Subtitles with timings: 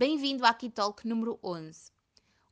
[0.00, 1.90] Bem-vindo à Kitalk número 11.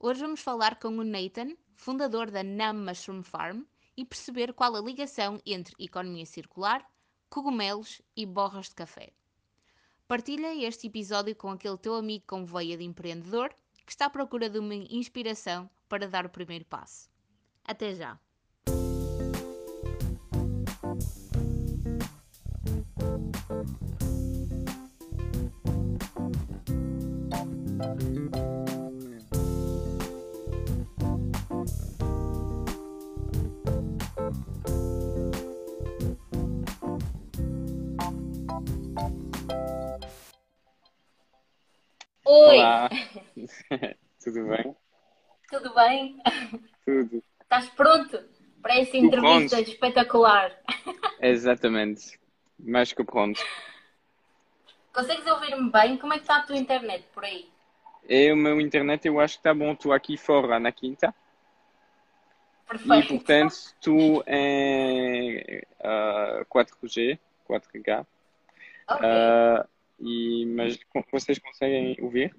[0.00, 3.62] Hoje vamos falar com o Nathan, fundador da Nam Mushroom Farm,
[3.96, 6.84] e perceber qual a ligação entre economia circular,
[7.30, 9.12] cogumelos e borras de café.
[10.08, 13.54] Partilha este episódio com aquele teu amigo com veia de empreendedor
[13.86, 17.08] que está à procura de uma inspiração para dar o primeiro passo.
[17.64, 18.18] Até já!
[42.38, 42.90] Oi, Olá,
[44.22, 44.76] tudo bem?
[45.48, 46.22] tudo bem?
[46.84, 47.24] Tudo.
[47.40, 48.22] Estás pronto
[48.60, 49.70] para essa entrevista pronto.
[49.70, 50.60] espetacular?
[51.18, 52.20] Exatamente.
[52.58, 53.40] Mais que pronto.
[54.92, 55.96] Consegues ouvir-me bem?
[55.96, 57.50] Como é que está a tua internet por aí?
[58.06, 59.72] E o meu internet eu acho que está bom.
[59.72, 61.14] Estou aqui fora na quinta.
[62.68, 63.14] E Perfeito.
[63.14, 68.06] portanto estou em ah, 4G, 4K.
[68.88, 69.00] Ok.
[69.02, 69.66] Ah,
[69.98, 70.78] e, mas
[71.10, 72.34] vocês conseguem ouvir?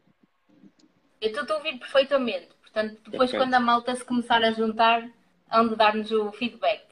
[1.20, 2.50] Eu estou a ouvir perfeitamente.
[2.62, 3.38] Portanto, depois Perfeito.
[3.38, 5.10] quando a malta se começar a juntar,
[5.50, 6.84] hão de dar-nos o feedback.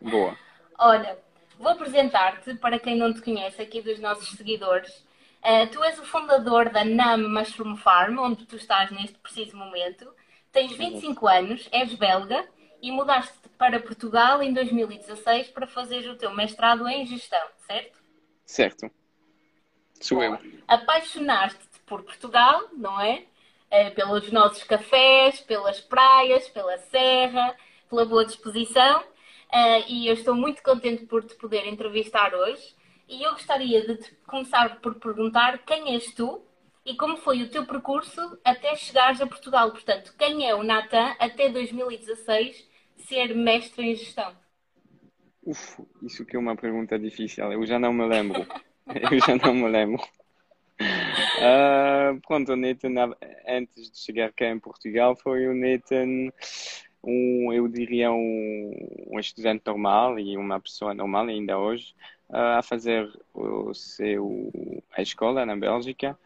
[0.00, 0.36] Boa.
[0.78, 1.18] Olha,
[1.58, 5.04] vou apresentar-te para quem não te conhece aqui dos nossos seguidores.
[5.42, 10.12] Eh, tu és o fundador da Nam Mushroom Farm, onde tu estás neste preciso momento.
[10.50, 12.48] Tens 25 anos, és belga
[12.80, 17.98] e mudaste para Portugal em 2016 para fazeres o teu mestrado em gestão, certo?
[18.44, 18.90] Certo.
[20.00, 20.38] Sou eu.
[20.66, 23.24] Apaixonaste-te por Portugal, não é?
[23.70, 27.56] Eh, pelos nossos cafés, pelas praias, pela serra,
[27.88, 29.02] pela boa disposição.
[29.52, 32.74] Eh, e eu estou muito contente por te poder entrevistar hoje.
[33.08, 36.42] E eu gostaria de te começar por perguntar quem és tu
[36.84, 39.70] e como foi o teu percurso até chegares a Portugal.
[39.70, 44.34] Portanto, quem é o Natan até 2016 ser mestre em gestão?
[45.42, 47.52] Uf, isso que é uma pergunta difícil.
[47.52, 48.46] Eu já não me lembro.
[49.10, 50.02] Eu já não me lembro.
[51.40, 53.14] Ah, pronto, o Nathan,
[53.46, 56.30] antes de chegar cá em Portugal, foi o Nathan,
[57.02, 61.94] um, eu diria, um, um estudante normal e uma pessoa normal ainda hoje,
[62.28, 64.52] ah, a fazer o seu,
[64.92, 66.18] a escola na Bélgica,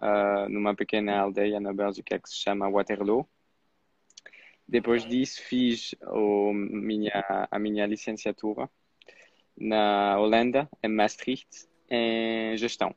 [0.00, 3.26] ah, numa pequena aldeia na Bélgica que se chama Waterloo.
[4.66, 8.70] Depois disso, fiz o minha, a minha licenciatura
[9.56, 12.94] na Holanda, em Maastricht, em gestão.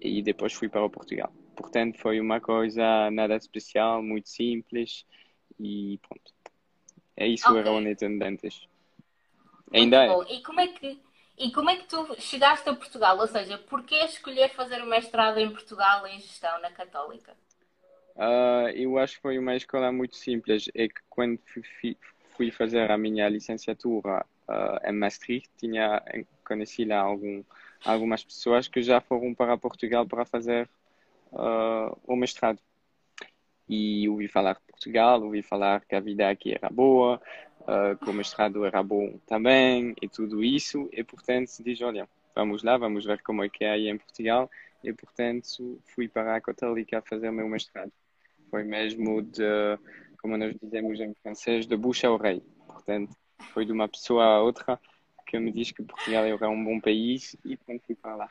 [0.00, 1.32] E depois fui para o Portugal.
[1.56, 5.06] Portanto, foi uma coisa nada especial, muito simples
[5.58, 6.34] e pronto.
[7.16, 7.60] É isso Ok.
[7.60, 8.68] era o Nathan Dantas.
[9.72, 10.34] Ainda é.
[10.34, 11.00] E como é que
[11.38, 13.18] e como é que tu chegaste a Portugal?
[13.18, 17.36] Ou seja, porquê escolher fazer o mestrado em Portugal em gestão na Católica?
[18.16, 20.70] Ah, eu acho que foi uma escola muito simples.
[20.74, 21.96] É que quando fui,
[22.36, 26.02] fui fazer a minha licenciatura ah, em Maastricht, tinha
[26.42, 27.42] conheci lá algum,
[27.86, 30.68] algumas pessoas que já foram para Portugal para fazer
[31.32, 32.58] ah, o mestrado.
[33.68, 37.20] E ouvi falar de Portugal, ouvi falar que a vida aqui era boa,
[37.66, 40.88] ah, que o mestrado era bom também, e tudo isso.
[40.92, 44.50] E portanto, disse: olha, vamos lá, vamos ver como é que é aí em Portugal.
[44.82, 47.92] E portanto, fui para a Católica fazer meu mestrado.
[48.50, 49.42] Foi mesmo de,
[50.20, 52.42] como nós dizemos em francês, de bucha a orelha.
[52.66, 53.16] Portanto,
[53.52, 54.78] foi de uma pessoa a outra
[55.26, 58.30] que me diz que Portugal era um bom país e pronto, fui para lá.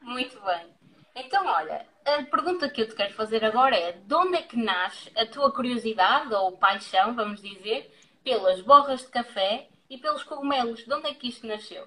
[0.00, 0.66] Muito bem.
[1.14, 4.56] Então, olha, a pergunta que eu te quero fazer agora é: de onde é que
[4.56, 7.92] nasce a tua curiosidade ou paixão, vamos dizer,
[8.24, 10.84] pelas borras de café e pelos cogumelos?
[10.84, 11.86] De onde é que isto nasceu?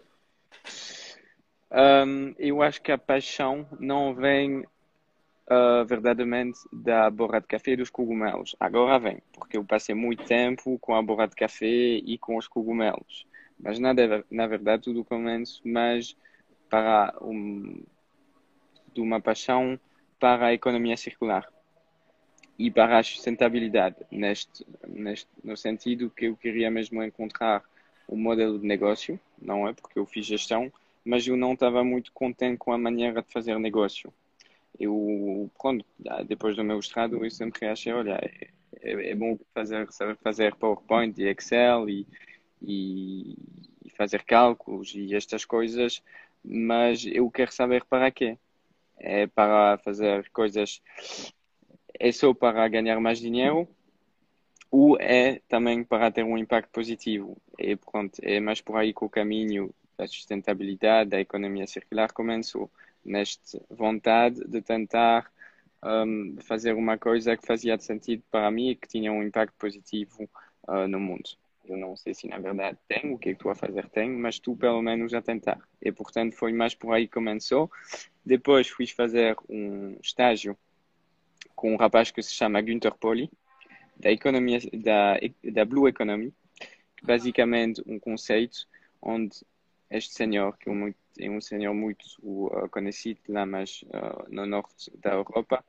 [1.71, 4.63] Hum, eu acho que a paixão não vem
[5.47, 8.55] ah, verdadeiramente da borra de café e dos cogumelos.
[8.59, 12.47] Agora vem, porque eu passei muito tempo com a borra de café e com os
[12.47, 13.27] cogumelos.
[13.59, 16.15] Mas na, de- na verdade tudo começa mais
[16.69, 17.83] para um,
[18.93, 19.79] de uma paixão
[20.19, 21.47] para a economia circular
[22.57, 27.63] e para a sustentabilidade, neste, neste, no sentido que eu queria mesmo encontrar
[28.07, 29.73] um modelo de negócio, não é?
[29.73, 30.71] Porque eu fiz gestão,
[31.03, 34.13] mas eu não estava muito contente com a maneira de fazer negócio.
[34.79, 35.85] Eu, pronto,
[36.27, 38.49] depois do meu mestrado, eu sempre achei, olha, é,
[38.81, 42.07] é é bom fazer, saber fazer PowerPoint e Excel e,
[42.61, 43.35] e,
[43.97, 46.03] fazer cálculos e estas coisas,
[46.43, 48.37] mas eu quero saber para quê.
[48.97, 50.81] É para fazer coisas,
[51.99, 53.67] é só para ganhar mais dinheiro
[54.71, 57.37] ou é também para ter um impacto positivo.
[57.57, 62.69] E pronto, é mais por aí que o caminho da sustentabilidade, da economia circular começou.
[63.03, 65.31] Nesta vontade de tentar
[65.83, 70.29] um, fazer uma coisa que fazia sentido para mim e que tinha um impacto positivo
[70.67, 71.29] uh, no mundo.
[71.67, 74.09] Eu não sei se na verdade tem, o que é que tu a fazer tem,
[74.09, 75.59] mas tu pelo menos a tentar.
[75.81, 77.71] E portanto foi mais por aí que começou.
[78.25, 80.57] Depois fui fazer um estágio
[81.55, 83.29] com um rapaz que se chama Günther Poli,
[83.97, 85.17] da, economia, da,
[85.51, 86.33] da Blue Economy,
[87.01, 88.67] basicamente um conceito
[89.01, 89.45] onde
[89.89, 92.05] este senhor, que é um, é senhor muito
[92.71, 95.63] conhecido lá, mas uh, no norte da Europa,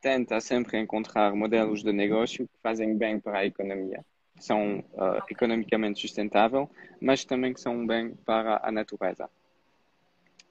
[0.00, 4.04] tenta sempre encontrar modelos de negócio que fazem bem para a economia,
[4.40, 6.66] que são uh, economicamente sustentáveis,
[6.98, 9.28] mas também que são bem para a natureza.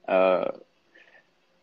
[0.04, 0.64] Uh,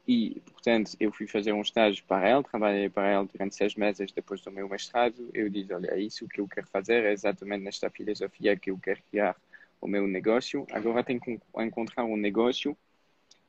[0.06, 4.12] e, portanto, eu fui fazer um estágio para ele, trabalhei para ele durante seis meses
[4.12, 5.30] depois do meu mestrado.
[5.34, 8.78] Eu disse: Olha, é isso que eu quero fazer, é exatamente nesta filosofia que eu
[8.78, 9.36] quero criar
[9.80, 10.68] o meu negócio.
[10.72, 12.78] Agora tenho que encontrar um negócio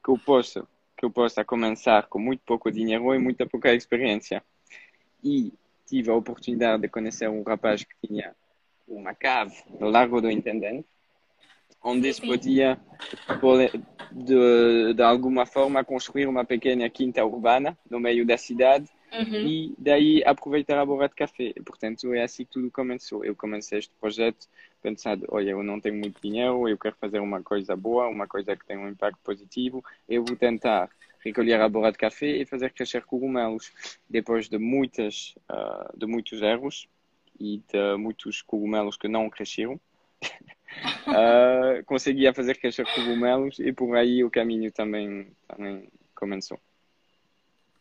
[0.04, 0.66] que eu possa,
[0.96, 4.42] que eu possa começar com muito pouco dinheiro e muita pouca experiência.
[5.22, 5.52] E
[5.84, 8.34] tive a oportunidade de conhecer um rapaz que tinha
[8.88, 10.86] uma cave no Largo do Intendente,
[11.82, 12.78] onde se podia
[14.10, 19.46] de, de alguma forma construir uma pequena quinta urbana no meio da cidade uhum.
[19.46, 21.54] e daí aproveitar a borra de café.
[21.64, 23.24] Portanto, é assim que tudo começou.
[23.24, 24.48] Eu comecei este projeto
[24.82, 28.56] pensando, olha, eu não tenho muito dinheiro, eu quero fazer uma coisa boa, uma coisa
[28.56, 30.88] que tenha um impacto positivo, eu vou tentar
[31.20, 33.72] recolher a borra de café e fazer crescer cogumelos.
[34.08, 36.88] Depois de muitas, uh, de muitos erros
[37.38, 39.80] e de muitos cogumelos que não cresceram,
[41.06, 46.58] uh, conseguia fazer crescer cogumelos e por aí o caminho também, também começou.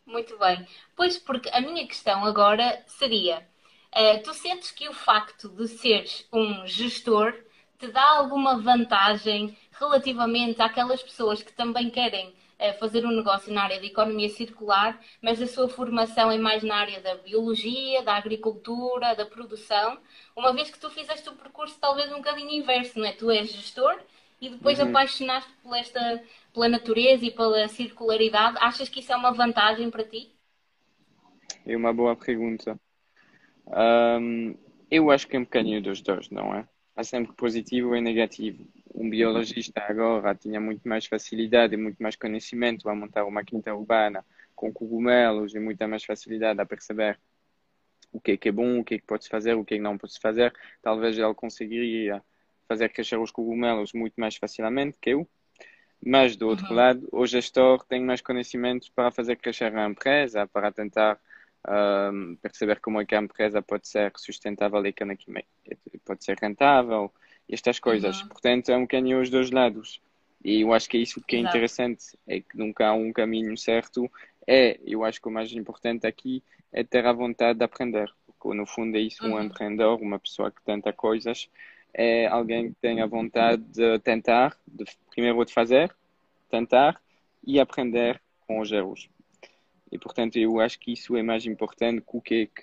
[0.06, 0.66] Muito bem.
[0.96, 3.46] Pois, porque a minha questão agora seria:
[3.94, 7.34] uh, tu sentes que o facto de seres um gestor
[7.78, 12.34] te dá alguma vantagem relativamente àquelas pessoas que também querem
[12.78, 16.76] fazer um negócio na área da economia circular, mas a sua formação é mais na
[16.76, 19.98] área da biologia, da agricultura, da produção,
[20.34, 23.12] uma vez que tu fizeste o percurso talvez um bocadinho inverso, não é?
[23.12, 23.98] Tu és gestor
[24.40, 24.88] e depois uhum.
[24.88, 26.22] apaixonaste por esta,
[26.52, 28.56] pela natureza e pela circularidade.
[28.60, 30.32] Achas que isso é uma vantagem para ti?
[31.66, 32.78] É uma boa pergunta.
[33.66, 34.54] Um,
[34.90, 36.66] eu acho que é um bocadinho dos dois, não é?
[36.96, 38.66] Há sempre positivo e negativo
[38.98, 43.72] um biologista agora tinha muito mais facilidade e muito mais conhecimento a montar uma quinta
[43.72, 44.24] urbana
[44.56, 47.18] com cogumelos e muita mais facilidade a perceber
[48.12, 49.76] o que é que é bom, o que é que pode fazer, o que é
[49.76, 50.52] que não pode fazer,
[50.82, 52.22] talvez ele conseguiria
[52.66, 55.28] fazer crescer os cogumelos muito mais facilmente que eu.
[56.04, 56.74] Mas, do outro uhum.
[56.74, 61.20] lado, o gestor tem mais conhecimento para fazer crescer a empresa, para tentar
[62.12, 65.48] um, perceber como é que a empresa pode ser sustentável economicamente,
[66.04, 67.12] pode ser rentável,
[67.48, 68.20] estas coisas.
[68.22, 68.28] Uhum.
[68.28, 70.00] Portanto, é um bocadinho os dois lados.
[70.44, 71.56] E eu acho que é isso que é Exato.
[71.56, 74.10] interessante, é que nunca há um caminho certo.
[74.46, 76.42] É, eu acho que o mais importante aqui
[76.72, 78.10] é ter a vontade de aprender.
[78.26, 79.42] Porque no fundo é isso, um uhum.
[79.42, 81.48] empreendedor, uma pessoa que tenta coisas,
[81.92, 85.94] é alguém que tem a vontade de tentar, de, primeiro de fazer,
[86.48, 87.00] tentar
[87.44, 89.08] e aprender com os erros.
[89.90, 92.62] E portanto eu acho que isso é mais importante que o que é que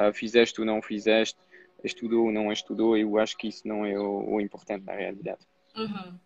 [0.00, 1.38] uh, fizeste ou não fizeste
[1.84, 5.40] estudou ou não estudou, eu acho que isso não é o, o importante na realidade.
[5.76, 6.18] Uhum.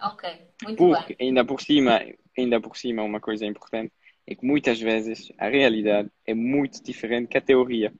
[0.00, 0.30] Ok,
[0.62, 1.28] muito Porque, bem.
[1.28, 2.00] ainda por cima,
[2.36, 3.92] ainda por cima, uma coisa importante
[4.26, 7.92] é que muitas vezes a realidade é muito diferente que a teoria.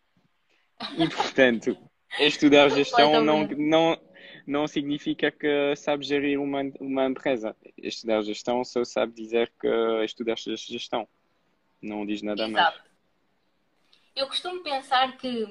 [0.96, 1.76] E, portanto,
[2.20, 4.00] estudar gestão não, não,
[4.46, 7.56] não significa que sabe gerir uma, uma empresa.
[7.76, 9.68] Estudar gestão só sabe dizer que
[10.04, 11.08] estudaste gestão.
[11.80, 12.52] Não diz nada Exato.
[12.52, 12.88] mais.
[14.14, 15.46] Eu costumo pensar que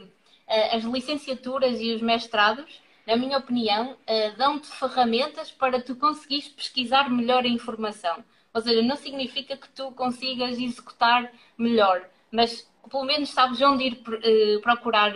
[0.48, 7.10] as licenciaturas e os mestrados, na minha opinião, eh, dão-te ferramentas para tu conseguires pesquisar
[7.10, 8.24] melhor a informação.
[8.54, 14.02] Ou seja, não significa que tu consigas executar melhor, mas pelo menos sabes onde ir
[14.24, 15.14] eh, procurar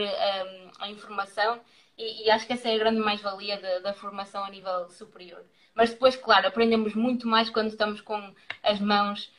[0.79, 1.59] a informação
[1.97, 5.43] e, acho que essa é a grande mais-valia da, formação a nível superior.
[5.75, 8.33] Mas depois, claro, aprendemos muito mais quando estamos com
[8.63, 9.31] as mãos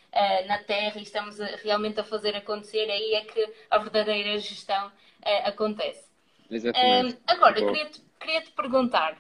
[0.47, 4.93] na terra e estamos realmente a fazer acontecer, aí é que a verdadeira gestão
[5.25, 6.11] uh, acontece.
[6.51, 7.19] Exatamente.
[7.27, 9.19] agora, queria-te queria -te perguntar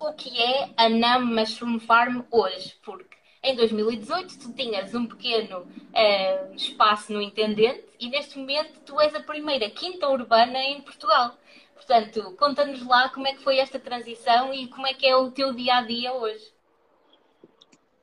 [0.00, 2.74] o que é a Nam Mushroom Farm hoje?
[2.84, 9.00] Porque em 2018 tu tinhas um pequeno uh, espaço no Intendente e neste momento tu
[9.00, 11.36] és a primeira quinta urbana em Portugal.
[11.74, 15.30] Portanto, conta-nos lá como é que foi esta transição e como é que é o
[15.30, 16.52] teu dia a dia hoje.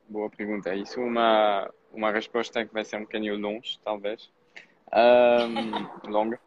[0.07, 0.73] Boa pergunta.
[0.75, 4.29] Isso é uma, uma resposta que vai ser um bocadinho longe, talvez.
[4.93, 6.39] Um, longa.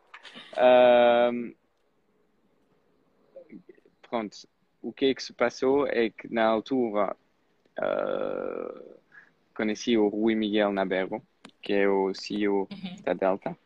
[0.58, 1.54] Um,
[4.02, 4.36] pronto,
[4.82, 7.16] o que é que se passou é que na altura
[7.78, 8.94] uh,
[9.54, 11.22] conheci o Rui Miguel Naberro,
[11.60, 12.68] que é o CEO
[13.04, 13.56] da Delta.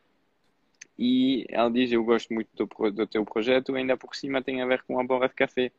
[0.98, 4.66] E ela diz: Eu gosto muito do, do teu projeto, ainda por cima tem a
[4.66, 5.72] ver com a borra de café.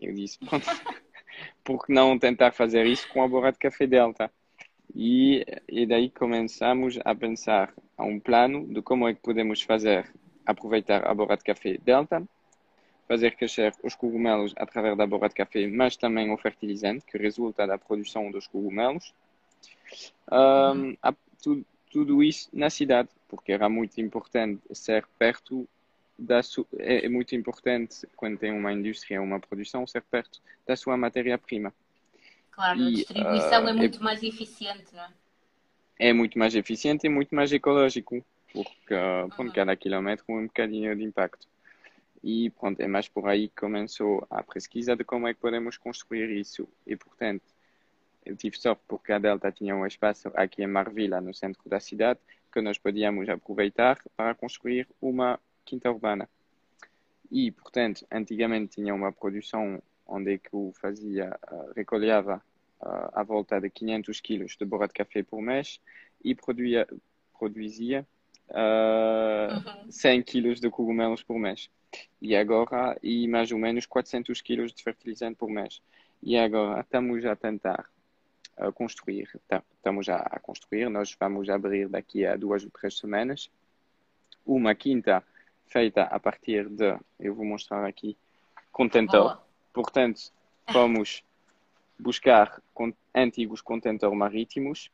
[0.00, 0.66] Eu disse: Pronto,
[1.62, 4.32] por que não tentar fazer isso com a borra de café Delta?
[4.94, 10.12] E, e daí começamos a pensar a um plano de como é que podemos fazer,
[10.44, 12.22] aproveitar a borra de café Delta,
[13.08, 17.66] fazer crescer os cogumelos através da borra de café, mas também o fertilizante que resulta
[17.66, 19.14] da produção dos cogumelos.
[20.30, 25.68] Um, a- tudo, tudo isso na cidade, porque era muito importante ser perto
[26.18, 26.40] da
[26.78, 31.74] é, é muito importante quando tem uma indústria, uma produção, ser perto da sua matéria-prima.
[32.52, 35.10] Claro, a E, distribuição ah, é muito mais eficiente, não é?
[35.98, 39.52] É muito mais eficiente e muito mais ecológico, porque ah, pronto, Uhum.
[39.52, 41.46] cada quilómetro um bocadinho de impacto.
[42.22, 45.76] E pronto, é mais por aí que começou a pesquisa de como é que podemos
[45.76, 46.68] construir isso.
[46.86, 47.44] E portanto,
[48.24, 51.80] eu tive sorte porque a Delta tinha um espaço aqui em Marvila, no centro da
[51.80, 52.20] cidade,
[52.52, 56.28] que nós podíamos aproveitar para construir uma quinta urbana.
[57.30, 62.42] E, portanto, antigamente tinha uma produção onde é eu fazia, ah, recolhava
[62.80, 65.80] ah, à volta de 500 quilos de borra de café por mês
[66.24, 66.86] e produzia,
[67.38, 68.06] produzia
[68.50, 69.90] ah, Uhum.
[69.90, 71.70] 100 quilos de cogumelos por mês.
[72.20, 75.82] E agora, e mais ou menos 400 quilos de fertilizante por mês.
[76.22, 77.90] E agora estamos a tentar
[78.56, 79.28] a construir,
[79.76, 83.50] estamos a, a construir, nós vamos abrir daqui a duas ou três semanas
[84.44, 85.22] uma quinta
[85.66, 88.16] feita a partir de, eu vou mostrar aqui,
[88.70, 89.22] contentor.
[89.22, 89.51] Boa.
[89.72, 90.20] Portanto,
[90.72, 91.24] vamos
[91.98, 92.60] buscar
[93.14, 94.90] antigos contentores marítimos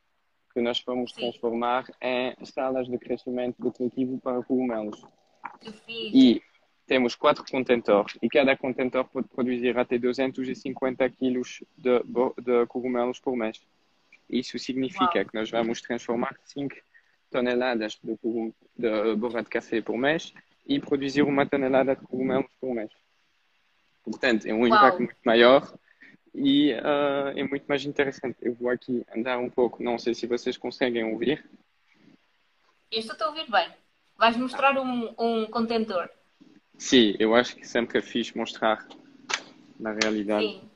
[0.53, 1.23] que nós vamos Sim.
[1.23, 5.05] transformar em salas de crescimento decorativo para cogumelos.
[5.89, 6.43] E
[6.87, 12.01] temos quatro contentores e cada contentor pode produzir até 250 quilos de,
[12.43, 13.61] de cogumelos por mês.
[14.29, 15.25] Isso significa Uau.
[15.27, 16.75] que nós vamos transformar 5
[17.31, 18.19] toneladas de,
[18.77, 20.33] de borra de café por mês
[20.67, 22.91] e produzir uma tonelada de cogumelos por mês.
[24.11, 25.73] Portanto, é um impacto muito maior
[26.35, 28.37] e ah, é muito mais interessante.
[28.41, 31.45] Eu vou aqui andar um pouco, não sei se vocês conseguem ouvir.
[32.91, 33.69] Eu estou a ouvir bem.
[34.17, 36.09] Vais mostrar um, um contentor.
[36.77, 38.87] Sim, eu acho que sempre é fixe mostrar
[39.79, 40.45] na realidade.
[40.45, 40.71] Sim.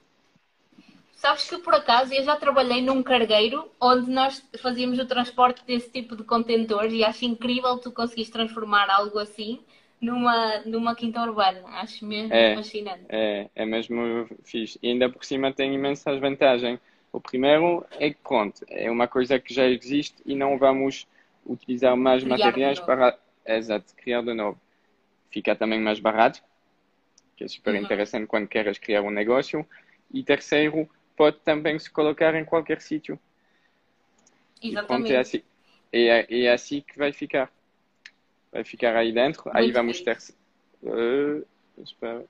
[1.15, 5.89] Sabes que por acaso eu já trabalhei num cargueiro onde nós fazíamos o transporte desse
[5.89, 9.61] tipo de contentores e acho incrível tu conseguires transformar algo assim
[10.03, 11.63] numa, numa quinta urbana.
[11.81, 12.55] Acho mesmo É.
[12.55, 13.05] fascinante.
[13.09, 14.79] É, é mesmo fixe.
[14.83, 16.81] E ainda por cima tem imensas vantagens.
[17.13, 21.07] O primeiro é que, pronto, é uma coisa que já existe e não vamos
[21.47, 24.59] utilizar mais Criar materiais para, exato, criar de novo.
[25.31, 26.43] Fica também mais barato,
[27.37, 27.83] que é super Uhum.
[27.83, 29.67] interessante quando queres criar um negócio.
[30.13, 33.19] E terceiro, pode também se colocar em qualquer sítio.
[34.63, 35.13] E pronto, Exatamente.
[35.13, 35.43] é assim,
[35.93, 37.51] é, é assim que vai ficar.
[38.53, 39.51] Vai ficar aí dentro.
[39.53, 40.33] aí Muito vamos fixe.
[40.33, 40.89] ter.
[40.89, 41.43] eh,
[41.83, 42.25] espera.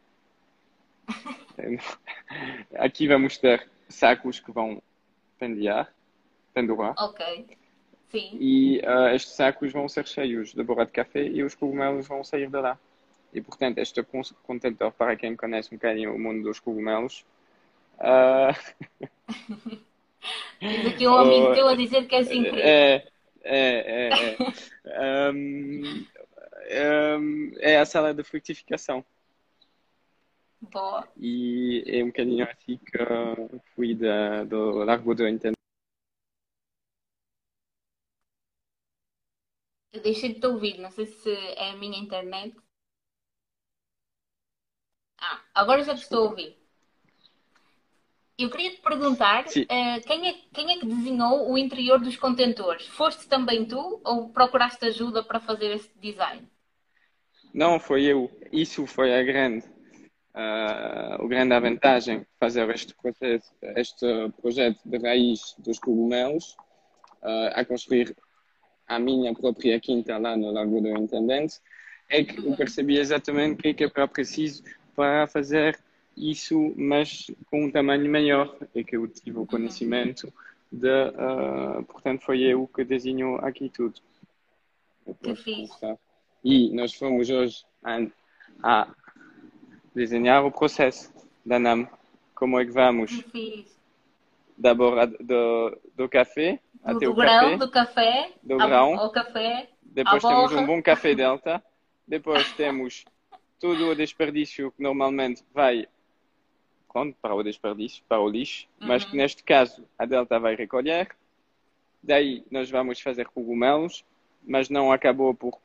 [2.78, 4.80] Aqui vamos ter sacos que vão
[5.38, 5.92] pendurar,
[6.54, 6.94] pendurar.
[6.98, 7.46] Ok.
[8.10, 8.36] Sim.
[8.40, 12.22] E eh, estes sacos vão ser cheios de borra de café e os cogumelos vão
[12.22, 12.78] sair de lá.
[13.32, 17.24] E portanto, este con- contentor, para quem conhece um bocadinho o mundo dos cogumelos,
[17.98, 18.54] ah,
[20.60, 22.58] Tens aqui um amigo teu a dizer que és incrível.
[22.60, 23.04] É,
[23.42, 24.36] é, é, é.
[24.96, 26.04] Ahm,
[27.60, 29.04] é a sala de frutificação.
[30.60, 31.08] Boa.
[31.16, 35.56] E é um bocadinho assim que uh, fui da, do Largo do Entendimento.
[39.92, 42.56] Eu deixei de te ouvir, não sei se é a minha internet.
[45.18, 46.56] Ah, agora já te estou a ouvir.
[48.38, 52.86] Eu queria te perguntar, eh, quem é, quem é que desenhou o interior dos contentores?
[52.88, 56.51] Foste também tu ou procuraste ajuda para fazer esse design?
[57.52, 58.30] Não, foi eu.
[58.50, 59.64] Isso foi a grande,
[60.34, 64.06] ah, a grande vantagem fazer este processo, este
[64.40, 66.56] projeto de raiz dos cogumelos,
[67.22, 68.16] ah, a construir
[68.86, 71.60] a minha própria quinta lá no Lago do Intendente,
[72.08, 74.62] é que eu percebi exatamente o que é que era preciso
[74.94, 75.78] para fazer
[76.16, 80.32] isso, mas com um tamanho maior, e que eu tive o conhecimento
[80.70, 84.00] de, ah, portanto, foi eu que desenhou aqui tudo.
[85.06, 86.11] Eu Que.
[86.44, 87.98] E nós fomos hoje a,
[88.62, 88.88] a
[89.94, 91.12] desenhar o processo
[91.44, 91.88] da NAM.
[92.34, 93.80] Como é que vamos Que fiz.
[94.56, 98.68] da borra do, do café Do, até do o grão, café, do café, do ao,
[98.68, 98.98] grão.
[98.98, 100.62] ao café, depois temos borra.
[100.62, 101.62] um bom café delta,
[102.06, 103.04] depois temos
[103.60, 105.86] todo o desperdício que normalmente vai
[106.92, 109.18] pronto, para o desperdício, para o lixo, mas que Uhum.
[109.18, 111.08] neste caso a delta vai recolher
[112.02, 114.04] Daí nós vamos fazer cogumelos,
[114.44, 115.56] mas não acabou por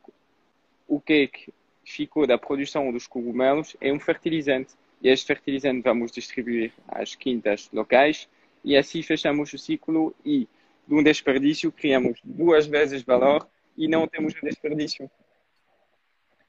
[0.88, 1.54] o que é que
[1.84, 4.74] ficou da produção dos cogumelos é um fertilizante.
[5.02, 8.28] E este fertilizante vamos distribuir às quintas locais
[8.64, 10.48] e assim fechamos o ciclo e
[10.88, 15.10] de um desperdício criamos duas vezes valor e não temos desperdício.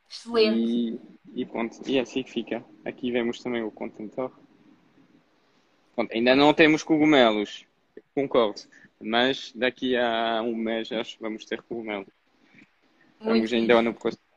[0.08, 0.58] Excelente.
[0.58, 2.64] E, e pronto, e assim fica.
[2.84, 4.32] Aqui vemos também o contentor.
[5.94, 7.66] Pronto, ainda não temos cogumelos,
[8.14, 8.60] concordo,
[9.00, 12.08] mas daqui a um mês acho que vamos ter cogumelos.
[13.20, 14.27] Muito Estamos ainda no processo.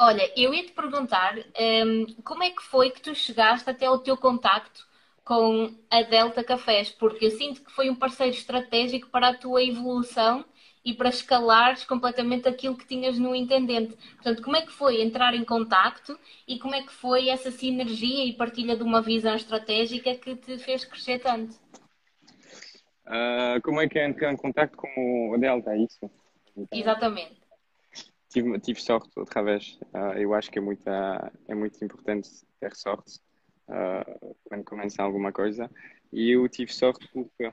[0.00, 3.98] Olha, eu ia te perguntar hum, como é que foi que tu chegaste até o
[3.98, 4.86] teu contacto
[5.24, 9.62] com a Delta Cafés, porque eu sinto que foi um parceiro estratégico para a tua
[9.62, 10.44] evolução
[10.84, 13.96] e para escalares completamente aquilo que tinhas no intendente.
[14.14, 18.24] Portanto, como é que foi entrar em contacto e como é que foi essa sinergia
[18.24, 21.56] e partilha de uma visão estratégica que te fez crescer tanto?
[23.04, 25.72] Ah, como é que é entrar em contato com o Delta?
[25.72, 26.10] É isso?
[26.70, 27.47] Exatamente.
[28.28, 29.78] Tive, tive sorte outra vez.
[29.92, 32.28] Ah, eu acho que é, muita, é muito importante
[32.60, 33.20] ter sorte
[33.68, 34.04] ah,
[34.44, 35.70] quando começa alguma coisa.
[36.12, 37.52] E eu tive sorte porque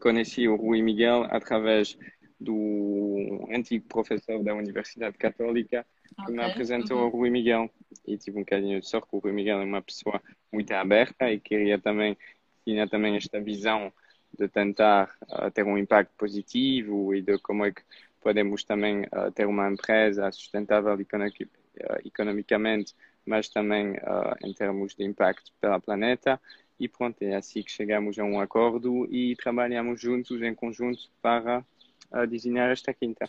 [0.00, 1.96] conheci o Rui Miguel através
[2.38, 5.86] do antigo professor da Universidade Católica
[6.24, 6.50] que me Ok.
[6.52, 7.04] apresentou Uhum.
[7.04, 7.70] ao Rui Miguel.
[8.06, 10.20] E tive um bocadinho de sorte porque o Rui Miguel é uma pessoa
[10.52, 12.16] muito aberta e queria também,
[12.64, 13.92] tinha também esta visão
[14.38, 17.82] de tentar ah, ter um impacto positivo e de como é que
[18.20, 25.04] podemos também ah, ter uma empresa sustentável ah, economicamente, mas também ah, em termos de
[25.04, 26.40] impacto pela planeta.
[26.78, 31.64] E pronto, é assim que chegamos a um acordo e trabalhamos juntos, em conjunto, para
[32.10, 33.28] ah, desenhar esta quinta.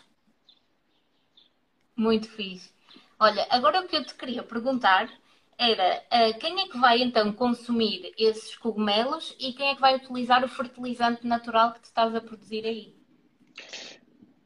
[1.94, 2.72] Muito fixe.
[3.18, 5.12] Olha, agora o que eu te queria perguntar
[5.58, 9.96] era ah, quem é que vai então consumir esses cogumelos e quem é que vai
[9.96, 12.94] utilizar o fertilizante natural que tu estás a produzir aí?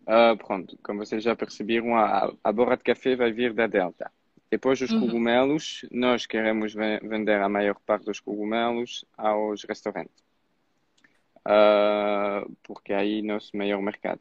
[0.06, 4.10] Ah, pronto, como vocês já perceberam, a, a borra de café vai vir da Delta.
[4.50, 5.00] Depois dos Uhum.
[5.00, 10.24] cogumelos, nós queremos ve- vender a maior parte dos cogumelos aos restaurantes.
[11.44, 14.20] Ah, porque aí é nosso maior mercado.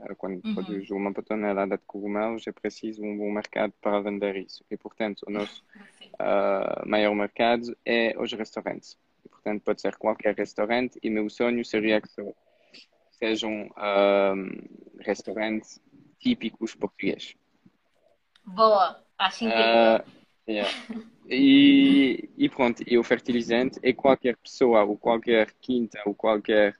[0.00, 0.54] Ah, Quando Uhum.
[0.54, 4.64] produz uma tonelada de cogumelos, é preciso um bom mercado para vender isso.
[4.70, 5.62] E, portanto, o nosso
[6.18, 8.98] ah, maior mercado é os restaurantes.
[9.24, 10.98] E, portanto, pode ser qualquer restaurante.
[11.02, 12.08] E meu sonho seria que
[13.22, 14.34] sejam ah,
[14.98, 15.80] restaurantes
[16.18, 17.36] típicos portugueses.
[18.44, 19.64] Boa, acho incrível.
[19.64, 20.04] Ah,
[20.48, 20.70] yeah.
[21.28, 26.76] E, e pronto, e o fertilizante é qualquer pessoa ou qualquer quinta ou qualquer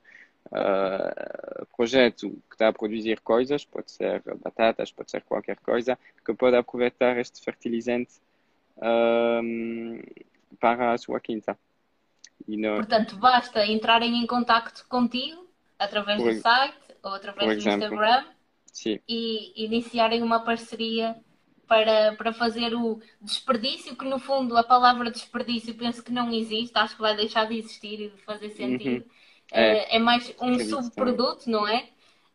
[0.51, 6.35] ah, projeto que está a produzir coisas, pode ser batatas, pode ser qualquer coisa, que
[6.35, 8.15] pode aproveitar este fertilizante
[10.59, 11.57] para a sua quinta.
[12.49, 15.52] E não, Portanto, basta entrarem em contacto contigo
[15.85, 17.85] através Por do ex- site ou através do exemplo.
[17.87, 18.25] Instagram
[18.73, 21.17] sim, e iniciarem uma parceria
[21.67, 26.77] para, para fazer o desperdício, que no fundo a palavra desperdício penso que não existe,
[26.79, 29.05] acho que vai deixar de existir e de fazer sentido.
[29.51, 29.87] É.
[29.93, 31.89] É, é mais um subproduto, não é?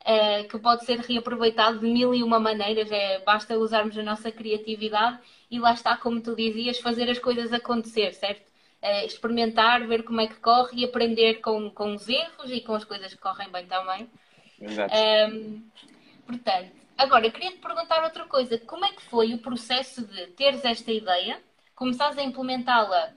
[0.06, 4.32] Eh, que pode ser reaproveitado de mil e uma maneiras, é, basta usarmos a nossa
[4.32, 5.20] criatividade
[5.52, 8.50] e lá está, como tu dizias, fazer as coisas acontecer, certo?
[8.82, 12.74] Eh, experimentar, ver como é que corre e aprender com, com os erros e com
[12.76, 14.10] as coisas que correm bem também.
[14.60, 15.02] exato.
[15.02, 15.64] Ahm,
[16.26, 18.58] portanto, agora queria te perguntar outra coisa.
[18.60, 21.42] Como é que foi o processo de teres esta ideia,
[21.76, 23.14] começares a implementá-la,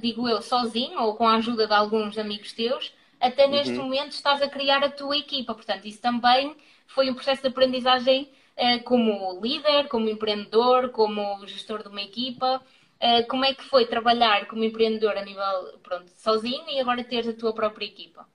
[0.00, 3.80] digo eu, sozinho ou com a ajuda de alguns amigos teus, até neste Uhum.
[3.80, 5.54] momento estás a criar a tua equipa.
[5.54, 11.82] Portanto, isso também foi um processo de aprendizagem eh, como líder, como empreendedor, como gestor
[11.82, 12.62] de uma equipa.
[13.00, 17.28] Eh, como é que foi trabalhar como empreendedor a nível, pronto, sozinho e agora teres
[17.28, 18.28] a tua própria equipa?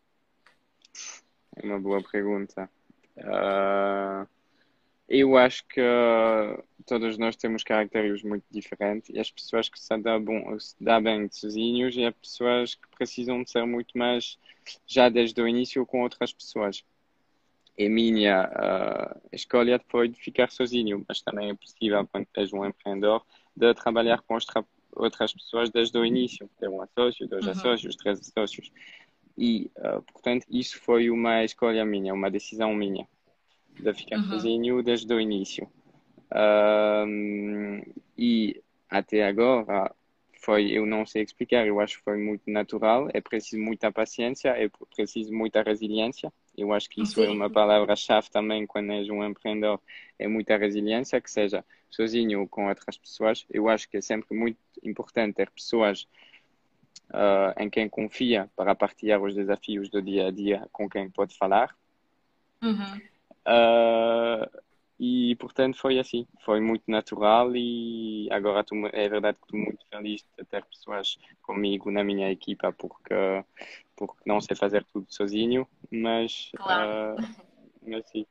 [1.56, 2.68] É uma boa pergunta.
[3.24, 4.26] Ah,
[5.08, 9.96] eu acho que ah, todos nós temos caracteres muito diferentes e as pessoas que se
[10.00, 14.40] dão, se dão bem sozinhos e as pessoas que precisam de ser muito mais
[14.88, 16.84] já desde o início com outras pessoas.
[17.78, 22.66] E minha ah, escolha foi de ficar sozinho, mas também é possível, quando és um
[22.66, 23.24] empreendedor,
[23.56, 24.66] de trabalhar com outra-
[24.96, 27.52] outras pessoas desde o início, ter um assócio, dois Uhum.
[27.52, 28.72] assócios, três assócios.
[29.38, 33.08] E, ah, portanto, isso foi uma escolha minha, uma decisão minha,
[33.80, 34.30] de ficar Uhum.
[34.30, 35.70] sozinho desde o início.
[36.32, 37.82] Ahm,
[38.18, 39.94] e até agora
[40.42, 44.50] foi, eu não sei explicar, eu acho que foi muito natural, é preciso muita paciência,
[44.50, 46.32] é preciso muita resiliência.
[46.58, 47.36] Eu acho que isso é Sim.
[47.36, 49.80] uma palavra-chave também quando és um empreendedor,
[50.18, 53.46] é muita resiliência, que seja sozinho ou com outras pessoas.
[53.50, 56.08] Eu acho que é sempre muito importante ter pessoas
[57.12, 61.38] ah, em quem confia para partilhar os desafios do dia a dia com quem pode
[61.38, 61.76] falar.
[62.62, 63.02] Uhum.
[63.48, 64.50] Uh,
[65.00, 69.86] e portanto foi assim, foi muito natural e agora tô, é verdade que estou muito
[69.90, 73.14] feliz de ter pessoas comigo na minha equipa porque,
[73.96, 77.20] porque não sei fazer tudo sozinho, mas, Claro.
[77.20, 77.22] uh,
[77.88, 78.26] mas sim.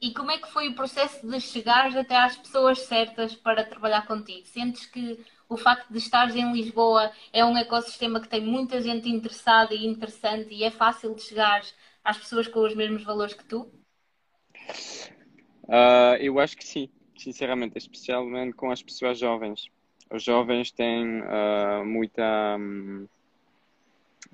[0.00, 4.06] E como é que foi o processo de chegares até às pessoas certas para trabalhar
[4.06, 4.46] contigo?
[4.46, 9.08] Sentes que o facto de estares em Lisboa é um ecossistema que tem muita gente
[9.08, 11.62] interessada e interessante e é fácil de chegar
[12.02, 13.70] às pessoas com os mesmos valores que tu?
[15.70, 19.70] Uh, eu acho que sim, sinceramente, especialmente com as pessoas jovens.
[20.10, 23.06] Os jovens têm uh, muita, um,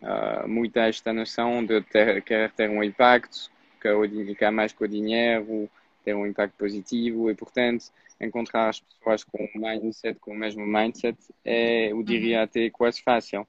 [0.00, 3.50] uh, muita esta noção de ter, querer ter um impacto,
[3.82, 5.68] que, o, que é mais que o dinheiro,
[6.02, 7.84] ter um impacto positivo e, portanto,
[8.18, 13.02] encontrar as pessoas com o mindset, com o mesmo mindset, é, eu diria até quase
[13.02, 13.46] fácil.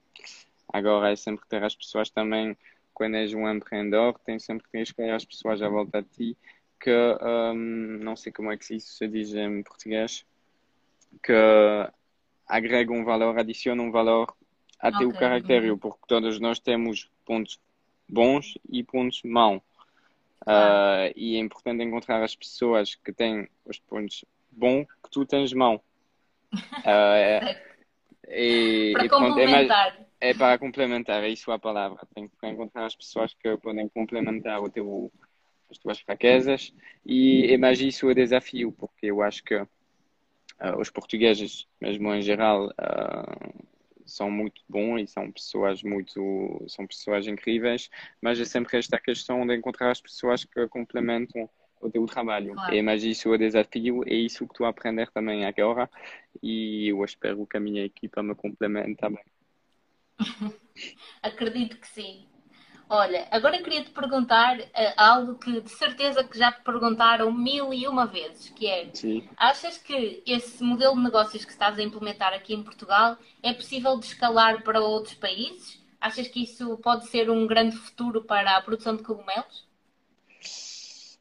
[0.73, 2.57] Agora é sempre ter as pessoas também,
[2.93, 6.37] quando és um empreendedor, tem sempre que escolher as pessoas à volta de ti
[6.79, 10.25] que um, não sei como é que isso se diz em português,
[11.23, 11.33] que
[12.47, 14.33] agrega um valor, adiciona um valor
[14.79, 15.19] a teu Ok.
[15.19, 17.59] caractere, porque todos nós temos pontos
[18.07, 19.61] bons e pontos maus.
[20.45, 21.11] Claro.
[21.11, 25.51] Uh, e é importante encontrar as pessoas que têm os pontos bons que tu tens
[25.51, 25.83] mau.
[26.53, 27.43] Uh,
[28.29, 30.07] e, Para e pronto, é, mais, complementar.
[30.21, 31.99] é para complementar, é isso a palavra.
[32.15, 35.11] Tem que encontrar as pessoas que podem complementar o teu,
[35.69, 36.73] as tuas fraquezas
[37.05, 39.67] e é mais isso o desafio, porque eu acho que uh,
[40.79, 43.65] os portugueses, mesmo em geral, uh,
[44.05, 47.89] são muito bons e são pessoas muito são pessoas incríveis,
[48.21, 51.49] mas é sempre esta questão de encontrar as pessoas que complementam
[51.81, 52.53] o teu trabalho.
[52.53, 52.75] Claro.
[52.75, 55.89] É mais isso o desafio, é isso que a aprender também agora
[56.41, 59.23] e eu espero que a minha equipa me complemente também.
[61.21, 62.25] Acredito que sim.
[62.89, 67.73] Olha, agora queria te perguntar eh, algo que de certeza que já te perguntaram mil
[67.73, 69.27] e uma vezes, que é, Sim.
[69.35, 73.99] achas que esse modelo de negócios que estás a implementar aqui em Portugal é possível
[73.99, 75.85] de escalar para outros países?
[75.99, 79.67] Achas que isso pode ser um grande futuro para a produção de cogumelos?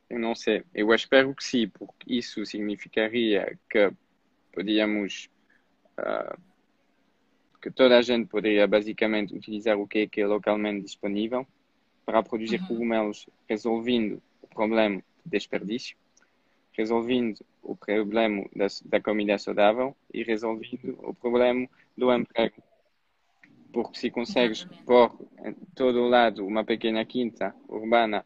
[0.09, 0.63] Eu não sei.
[0.73, 3.91] Eu espero que sim, porque isso significaria que
[4.53, 5.29] podíamos,
[5.99, 6.39] ah,
[7.61, 11.45] que toda a gente poderia basicamente utilizar o que é que é localmente disponível
[12.07, 12.69] para produzir Uhum.
[12.69, 15.97] cogumelos, resolvendo o problema do desperdício,
[16.73, 22.63] resolvendo o problema da, da comida saudável e resolvendo o problema do emprego.
[23.73, 25.13] Porque se consegues pôr
[25.45, 28.25] em todo o lado uma pequena quinta urbana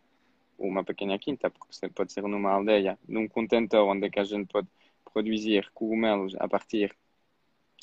[0.60, 4.68] uma pequena quinta, porque pode ser numa aldeia, num contentor onde é a gente pode
[5.12, 6.94] produzir cogumelos a partir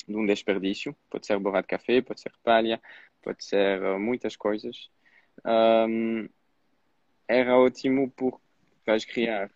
[0.06, 0.96] de um desperdício.
[1.10, 2.80] Pode ser borra de café, pode ser palha,
[3.20, 4.88] pode ser uh, muitas coisas.
[5.44, 6.28] Um,
[7.26, 8.38] era ótimo porque
[8.86, 9.50] vais criar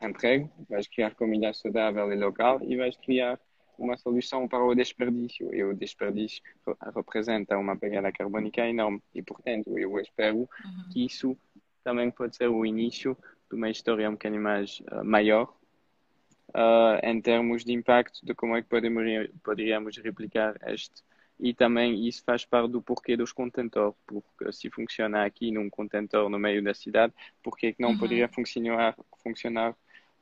[0.00, 3.40] emprego, vais criar comida saudável e local e vais criar
[3.78, 5.52] uma solução para o desperdício.
[5.54, 6.42] E o desperdício
[6.94, 9.02] representa uma pegada carbónica enorme.
[9.14, 10.48] E, portanto, eu espero Uhum.
[10.92, 11.36] que isso
[11.84, 13.16] também pode ser o início
[13.50, 15.54] de uma história um bocadinho mais uh, maior
[16.50, 19.04] uh, em termos de impacto de como é que podemos,
[19.42, 21.02] poderíamos replicar este.
[21.38, 26.30] E também isso faz parte do porquê dos contentores, porque se funciona aqui num contentor
[26.30, 27.98] no meio da cidade, por que não Uhum.
[27.98, 29.76] poderia funcionar, funcionar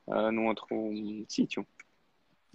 [0.07, 1.65] uh, num outro um, sítio?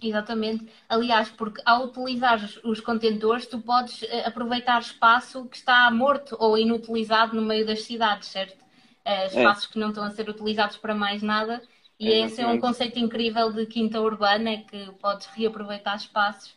[0.01, 0.65] Exatamente.
[0.89, 6.57] Aliás, porque ao utilizar os, contentores, tu podes eh, aproveitar espaço que está morto ou
[6.57, 8.57] inutilizado no meio das cidades, certo?
[9.05, 11.61] Eh, espaços que não estão a ser utilizados para mais nada.
[11.99, 16.55] E esse é um conceito incrível de quinta urbana, é que podes reaproveitar espaços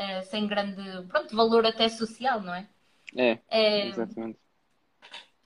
[0.00, 2.68] eh, sem grande, pronto, valor até social, não é?
[3.16, 4.38] É, Eh, exatamente.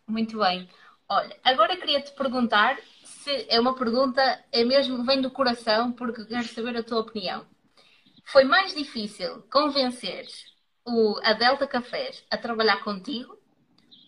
[0.07, 0.69] muito bem.
[1.09, 4.21] Olha, agora queria te perguntar se é uma pergunta,
[4.53, 7.47] é mesmo, vem do coração, porque quero saber a tua opinião.
[8.27, 10.27] Foi mais difícil convencer
[10.87, 13.39] o, a Delta Cafés a trabalhar contigo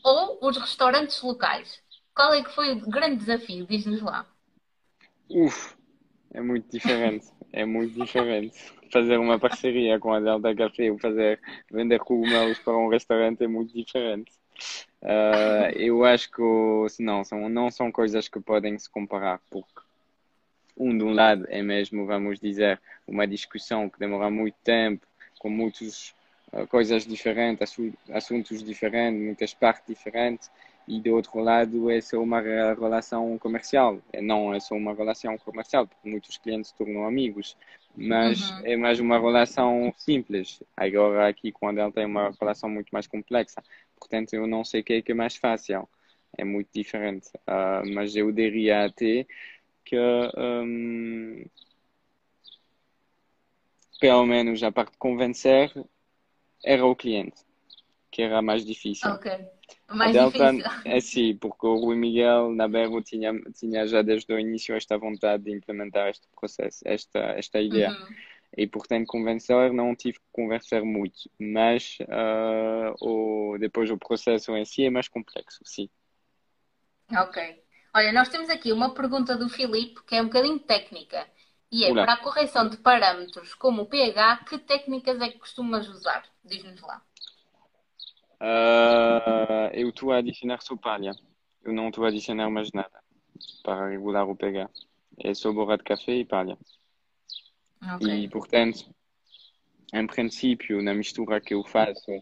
[0.04, 1.82] ou os restaurantes locais?
[2.14, 3.66] Qual é que foi o grande desafio?
[3.66, 4.26] Diz-nos lá.
[5.30, 5.76] Uf,
[6.32, 7.26] é muito diferente.
[7.52, 8.52] É muito diferente.
[8.92, 13.48] Fazer uma parceria com a Delta Café ou fazer vender cogumelos para um restaurante é
[13.48, 14.32] muito diferente.
[15.02, 16.42] Ah, eu acho que
[17.02, 19.80] não são, não são coisas que podem se comparar, porque
[20.76, 25.06] um de um lado é mesmo, vamos dizer, uma discussão que demora muito tempo,
[25.38, 26.14] com muitas
[26.52, 30.50] ah, coisas diferentes, assu- assuntos diferentes, muitas partes diferentes,
[30.88, 34.00] e do outro lado é só uma re- relação comercial.
[34.12, 37.56] É, Não é só uma relação comercial, porque muitos clientes se tornam amigos,
[37.96, 38.60] mas Uhum.
[38.64, 40.62] é mais uma relação simples.
[40.76, 43.62] Agora aqui com a Delta é uma relação muito mais complexa.
[43.98, 45.88] Portanto, eu não sei o que é que é mais fácil
[46.38, 47.28] é muito diferente.
[47.48, 49.26] Uh, mas eu diria até
[49.84, 49.96] que
[50.36, 51.44] um,
[54.00, 55.72] pelo menos a parte de convencer
[56.64, 57.40] era o cliente,
[58.10, 59.10] que era mais difícil.
[59.10, 59.32] Ok.
[59.88, 60.52] Mais Delta.
[60.84, 64.98] É sim, porque o Rui Miguel na Berro tinha, tinha já desde o início esta
[64.98, 67.90] vontade de implementar este processo, esta, esta ideia.
[67.90, 68.14] Uhum.
[68.56, 74.64] E portanto, convencer, não tive que conversar muito, mas uh, o, depois o processo em
[74.64, 75.88] si é mais complexo, sim.
[77.12, 77.62] Ok.
[77.94, 81.26] Olha, nós temos aqui uma pergunta do Filipe que é um bocadinho técnica.
[81.70, 82.04] E é, Olá.
[82.04, 86.24] para a correção de parâmetros como o pH, que técnicas é que costumas usar?
[86.44, 87.02] Diz-nos lá.
[88.40, 91.12] Uh, eu estou a adicionar só palha.
[91.62, 93.02] Eu não estou a adicionar mais nada
[93.62, 94.70] para regular o pH.
[95.18, 96.58] É só borra de café e palha.
[97.96, 98.24] Okay.
[98.24, 98.94] E, portanto,
[99.92, 102.12] em princípio, na mistura que eu faço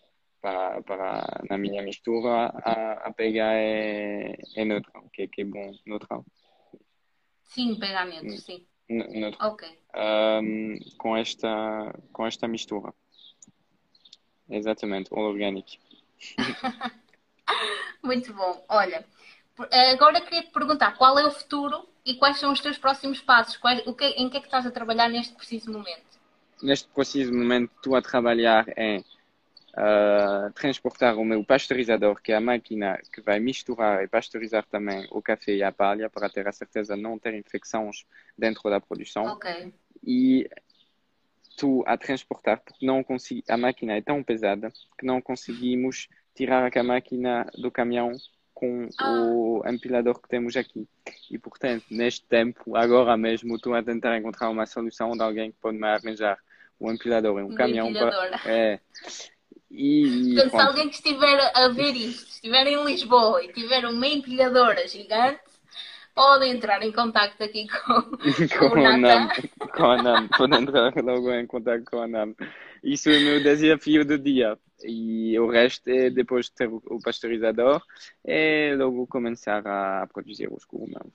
[0.41, 5.73] para, para na minha mistura, a, a pH é, é neutral, que, que é bom,
[5.87, 6.25] neutral.
[7.43, 8.67] Sim, pH neutro, sim.
[8.89, 9.53] Neutral.
[9.53, 9.69] Ok.
[9.97, 12.93] Um, com, esta, com esta mistura.
[14.51, 15.79] Exatamente, all organic.
[18.03, 18.65] Muito bom.
[18.69, 19.05] Olha,
[19.93, 23.57] agora queria te perguntar qual é o futuro e quais são os teus próximos passos?
[23.57, 26.21] Quais, o que, em que é que estás a trabalhar neste preciso momento?
[26.63, 32.41] Neste preciso momento, estou a trabalhar em uh, transportar o meu pasteurizador, que é a
[32.41, 36.53] máquina que vai misturar e pasteurizar também o café e a palha, para ter a
[36.53, 38.05] certeza de não ter infecções
[38.37, 39.27] dentro da produção.
[39.27, 39.73] Ok.
[40.03, 40.49] E
[41.55, 46.71] estou a transportar, porque não consigo, a máquina é tão pesada que não conseguimos tirar
[46.77, 48.13] a máquina do caminhão
[48.53, 49.11] com ah.
[49.11, 50.89] o empilador que temos aqui.
[51.31, 55.59] E, portanto, neste tempo, agora mesmo, estou a tentar encontrar uma solução de alguém que
[55.61, 56.39] pode me arranjar
[56.81, 57.93] um empilador e um, um caminhão.
[57.93, 58.41] Para...
[58.47, 58.81] É.
[59.71, 64.07] E, portanto, se alguém que estiver a ver isto, estiver em Lisboa e tiver uma
[64.07, 65.41] empilhadora gigante,
[66.15, 68.19] pode entrar em contato aqui com, com,
[68.71, 69.29] com o NAM.
[69.75, 72.35] Com a NAM, pode entrar logo em contato com a NAM.
[72.83, 74.59] Isso é o meu desafio do dia.
[74.83, 77.83] E o resto é, depois de ter o pasteurizador,
[78.25, 81.13] é logo começar a produzir os cogumelos.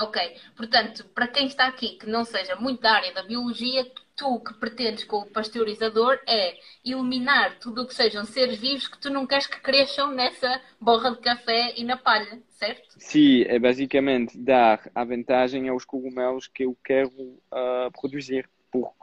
[0.00, 0.20] Ok,
[0.56, 3.84] portanto, para quem está aqui que não seja muito da área da biologia,
[4.18, 8.98] tu que pretendes com o pasteurizador é eliminar tudo o que sejam seres vivos que
[8.98, 12.96] tu não queres que cresçam nessa borra de café e na palha, certo?
[12.98, 18.98] Sim, é basicamente dar a vantagem aos cogumelos que eu quero uh, produzir, porque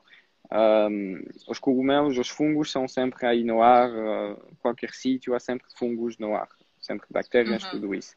[0.51, 5.65] um, os cogumelos, os fungos são sempre aí no ar, uh, qualquer sítio há sempre
[5.77, 6.49] fungos no ar,
[6.79, 7.69] sempre bactérias, uhum.
[7.71, 8.15] tudo isso.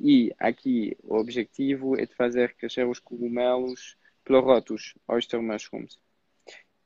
[0.00, 5.98] E aqui o objetivo é de fazer crescer os cogumelos pleurotus, oyster mushrooms.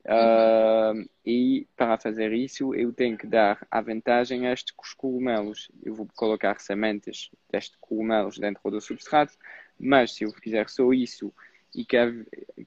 [0.04, 1.02] Uhum.
[1.02, 5.70] Uh, e para fazer isso eu tenho que dar a vantagem a estes cogumelos.
[5.82, 9.34] Eu vou colocar sementes destes cogumelos dentro do substrato,
[9.78, 11.32] mas se eu fizer só isso
[11.74, 11.96] e que,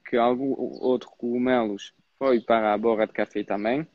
[0.10, 3.86] que algum outro cogumelos foi para a borra de café também,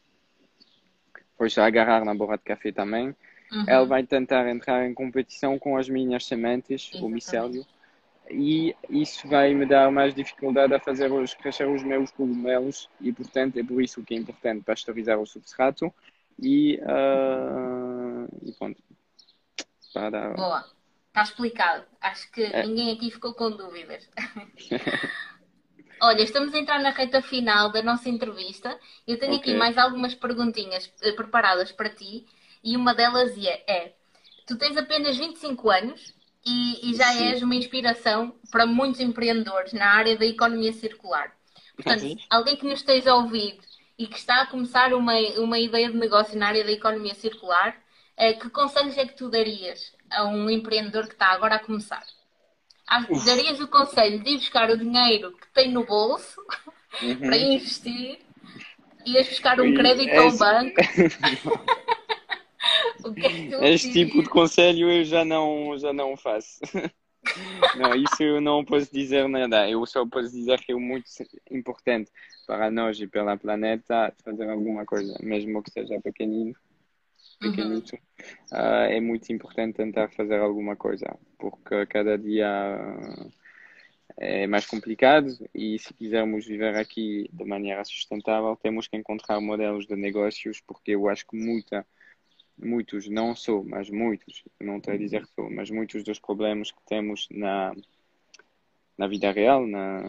[1.36, 3.16] foi se agarrar na borra de café também,
[3.50, 3.64] uhum.
[3.66, 7.04] ela vai tentar entrar em competição com as minhas sementes, Exatamente.
[7.04, 7.66] o micélio,
[8.30, 13.12] e isso vai me dar mais dificuldade a fazer os, crescer os meus cogumelos e
[13.12, 15.92] portanto é por isso que é importante pasteurizar o substrato
[16.38, 18.82] e, uh, e pronto.
[19.92, 20.34] Para.
[20.34, 20.64] Boa,
[21.08, 21.84] está explicado.
[22.00, 22.64] Acho que é.
[22.64, 24.08] ninguém aqui ficou com dúvidas.
[26.02, 28.78] Olha, estamos a entrar na reta final da nossa entrevista.
[29.06, 29.52] Eu tenho okay.
[29.52, 32.26] aqui mais algumas perguntinhas eh, preparadas para ti
[32.64, 33.94] e uma delas é, é
[34.46, 37.28] tu tens apenas 25 anos e, e já Sim.
[37.28, 41.32] és uma inspiração para muitos empreendedores na área da economia circular.
[41.74, 42.16] Portanto, Sim.
[42.28, 43.58] alguém que nos esteja a ouvir
[43.98, 47.76] e que está a começar uma, uma ideia de negócio na área da economia circular,
[48.16, 52.02] eh, que conselhos é que tu darias a um empreendedor que está agora a começar?
[53.24, 56.40] darias o conselho de ir buscar o dinheiro que tem no bolso
[57.00, 57.18] uhum.
[57.18, 58.18] para investir,
[59.06, 60.74] ias buscar um crédito ao banco.
[63.60, 66.60] é este tipo de conselho eu já não, já não faço.
[67.76, 69.68] Não, isso eu não posso dizer nada.
[69.68, 71.04] Eu só posso dizer que é muito
[71.50, 72.10] importante
[72.46, 76.54] para nós e pela planeta fazer alguma coisa, mesmo que seja pequenino
[77.40, 78.58] pequenito, uhum.
[78.58, 81.06] uh, é muito importante tentar fazer alguma coisa,
[81.38, 82.46] porque cada dia
[84.18, 89.86] é mais complicado e se quisermos viver aqui de maneira sustentável, temos que encontrar modelos
[89.86, 91.86] de negócios, porque eu acho que muita,
[92.62, 96.80] muitos, não sou, mas muitos, não estou a dizer sou, mas muitos dos problemas que
[96.86, 97.74] temos na,
[98.98, 100.02] na vida real, na,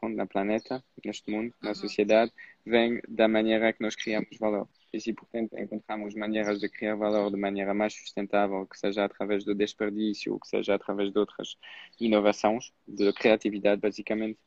[0.00, 1.74] pronto, na planeta, neste mundo, na Uhum.
[1.74, 2.32] sociedade,
[2.64, 4.68] vem da maneira que nós criamos valor.
[4.92, 9.44] E se, portanto, encontramos maneiras de criar valor de maneira mais sustentável, que seja através
[9.44, 11.56] do desperdício, ou que seja através de outras
[12.00, 14.38] inovações, de criatividade, basicamente,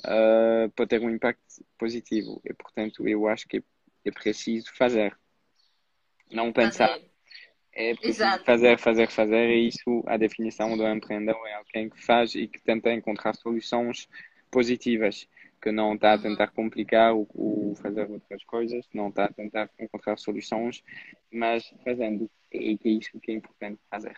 [0.00, 2.42] uh, pode ter um impacto positivo.
[2.44, 3.62] E, portanto, eu acho que
[4.04, 5.16] é preciso fazer,
[6.30, 6.98] não pensar.
[7.72, 12.34] É preciso fazer, fazer, fazer, e isso, a definição do empreendedor é alguém que faz
[12.34, 14.08] e que tenta encontrar soluções
[14.50, 15.28] positivas,
[15.60, 16.22] que não está a Uhum.
[16.22, 20.82] tentar complicar ou, ou fazer outras coisas, não está a tentar encontrar soluções,
[21.32, 24.16] mas fazendo, e é isso que é importante fazer.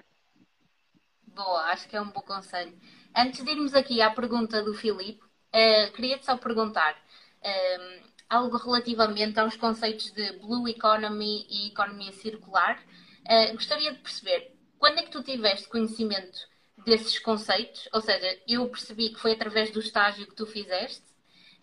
[1.26, 2.76] Boa, acho que é um bom conselho.
[3.16, 6.96] Antes de irmos aqui à pergunta do Filipe, eh, queria-te só perguntar
[7.42, 12.82] eh, algo relativamente aos conceitos de Blue Economy e economia circular.
[13.26, 16.38] Eh, gostaria de perceber quando é que tu tiveste conhecimento
[16.84, 17.88] desses conceitos?
[17.92, 21.02] Ou seja, eu percebi que foi através do estágio que tu fizeste.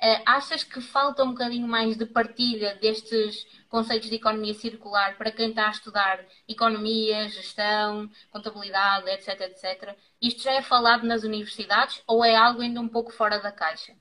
[0.01, 5.31] Eh, achas que falta um bocadinho mais de partilha destes conceitos de economia circular para
[5.31, 9.95] quem está a estudar economia, gestão, contabilidade, etc, etc?
[10.21, 13.93] Isto já é falado nas universidades ou é algo ainda um pouco fora da caixa?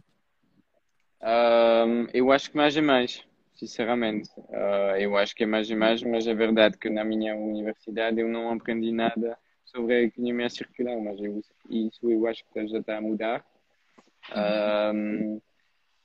[2.12, 4.30] Eu acho que mais e mais, sinceramente.
[4.38, 8.20] Uh, eu acho que é mais e mais, mas é verdade que na minha universidade
[8.20, 12.78] eu não aprendi nada sobre a economia circular, mas eu, isso eu acho que já
[12.78, 13.44] está a mudar.
[14.34, 15.40] Um,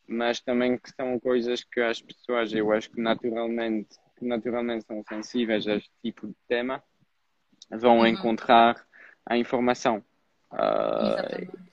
[0.07, 5.03] mas também que são coisas que as pessoas, eu acho que naturalmente, que naturalmente são
[5.07, 6.83] sensíveis a este tipo de tema,
[7.69, 8.07] vão Uhum.
[8.07, 8.83] encontrar
[9.25, 10.03] a informação.
[10.51, 11.68] Uh.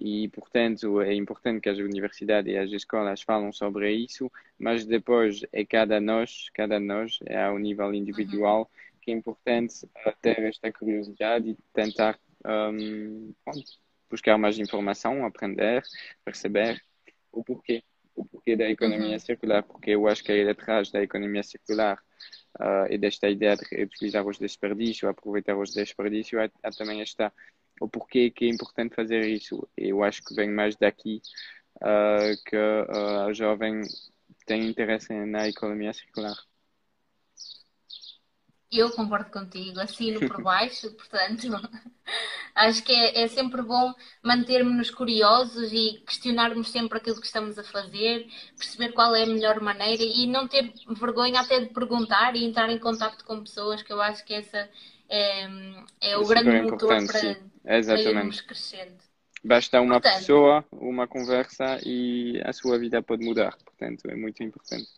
[0.00, 5.42] E, portanto, é importante que as universidades e as escolas falem sobre isso, mas depois
[5.52, 8.70] é cada nós, cada nós, é ao nível individual,
[9.02, 9.88] que é importante
[10.20, 13.32] ter esta curiosidade e tentar um,
[14.08, 15.82] buscar mais informação, aprender,
[16.24, 16.80] perceber
[17.32, 17.82] o porquê,
[18.14, 19.18] o porquê da economia Uhum.
[19.18, 21.98] circular, porque eu acho que aí atrás da economia circular
[22.60, 27.32] uh, e desta ideia de reutilizar os desperdícios, aproveitar os desperdícios, há, há também esta
[27.80, 29.68] o porquê que é importante fazer isso.
[29.76, 31.20] Eu acho que vem mais daqui
[31.76, 33.82] uh, que uh, a jovem
[34.46, 36.36] tem interesse na economia circular.
[38.70, 41.48] Eu concordo contigo, assino por baixo, portanto,
[42.54, 47.64] acho que é, é sempre bom mantermos-nos curiosos e questionarmos sempre aquilo que estamos a
[47.64, 48.26] fazer,
[48.58, 52.68] perceber qual é a melhor maneira e não ter vergonha até de perguntar e entrar
[52.68, 54.68] em contato com pessoas, que eu acho que essa
[55.08, 55.44] é,
[56.02, 57.36] é o É super grande motor importante, para, sim.
[57.64, 58.44] Exatamente.
[58.44, 58.98] crescendo.
[59.42, 63.56] Basta uma Portanto- pessoa, uma conversa e a sua vida pode mudar.
[63.64, 64.88] Portanto, é muito importante.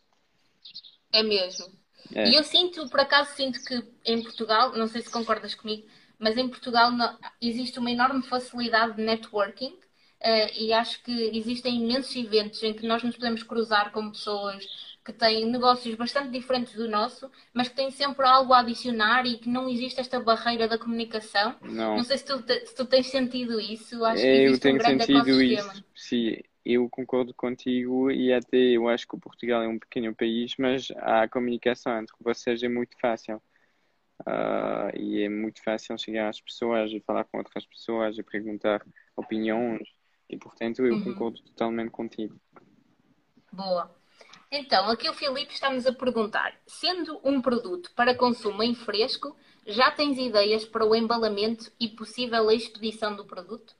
[1.12, 1.79] É mesmo.
[2.14, 2.26] É.
[2.28, 5.86] E eu sinto, por acaso, sinto que em Portugal, não sei se concordas comigo,
[6.18, 9.78] mas em Portugal no- existe uma enorme facilidade de networking
[10.20, 14.64] eh, e acho que existem imensos eventos em que nós nos podemos cruzar com pessoas
[15.04, 19.38] que têm negócios bastante diferentes do nosso, mas que têm sempre algo a adicionar e
[19.38, 21.56] que não existe esta barreira da comunicação.
[21.62, 21.96] Não.
[21.96, 25.04] Não sei se tu, se tu tens sentido isso, acho que Eu um tenho grande
[25.04, 25.72] sentido ecossistema.
[25.72, 25.84] isso.
[25.94, 30.54] Sim, eu concordo contigo e até eu acho que o Portugal é um pequeno país,
[30.58, 33.42] mas a comunicação entre vocês é muito fácil.
[34.26, 38.84] Ah, e é muito fácil chegar às pessoas e falar com outras pessoas e perguntar
[39.16, 39.88] opiniões.
[40.28, 41.04] E portanto eu Uhum.
[41.04, 42.38] concordo totalmente contigo.
[43.52, 43.94] Boa.
[44.50, 49.90] Então, aqui o Filipe está-nos a perguntar: sendo um produto para consumo em fresco, já
[49.90, 53.74] tens ideias para o embalamento e possível expedição do produto?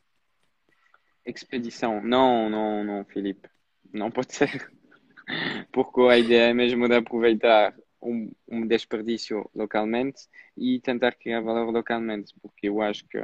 [1.24, 2.02] Expedição.
[2.02, 3.48] Não, não, não, Filipe.
[3.92, 4.70] Não pode ser.
[5.72, 10.22] Porque a ideia é mesmo de aproveitar um, um desperdício localmente
[10.56, 12.35] e tentar criar valor localmente.
[12.40, 13.18] Porque eu acho que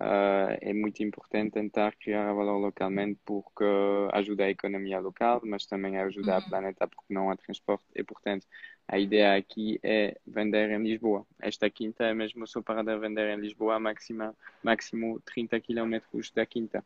[0.00, 3.64] ah, é muito importante tentar criar valor localmente porque
[4.12, 6.38] ajuda a economia local, mas também ajuda Uhum.
[6.38, 7.86] o planeta porque não há transporte.
[7.94, 8.46] E, portanto,
[8.88, 11.26] a ideia aqui é vender em Lisboa.
[11.40, 16.84] Esta quinta é mesmo só para vender em Lisboa, máximo, máximo 30 quilômetros da quinta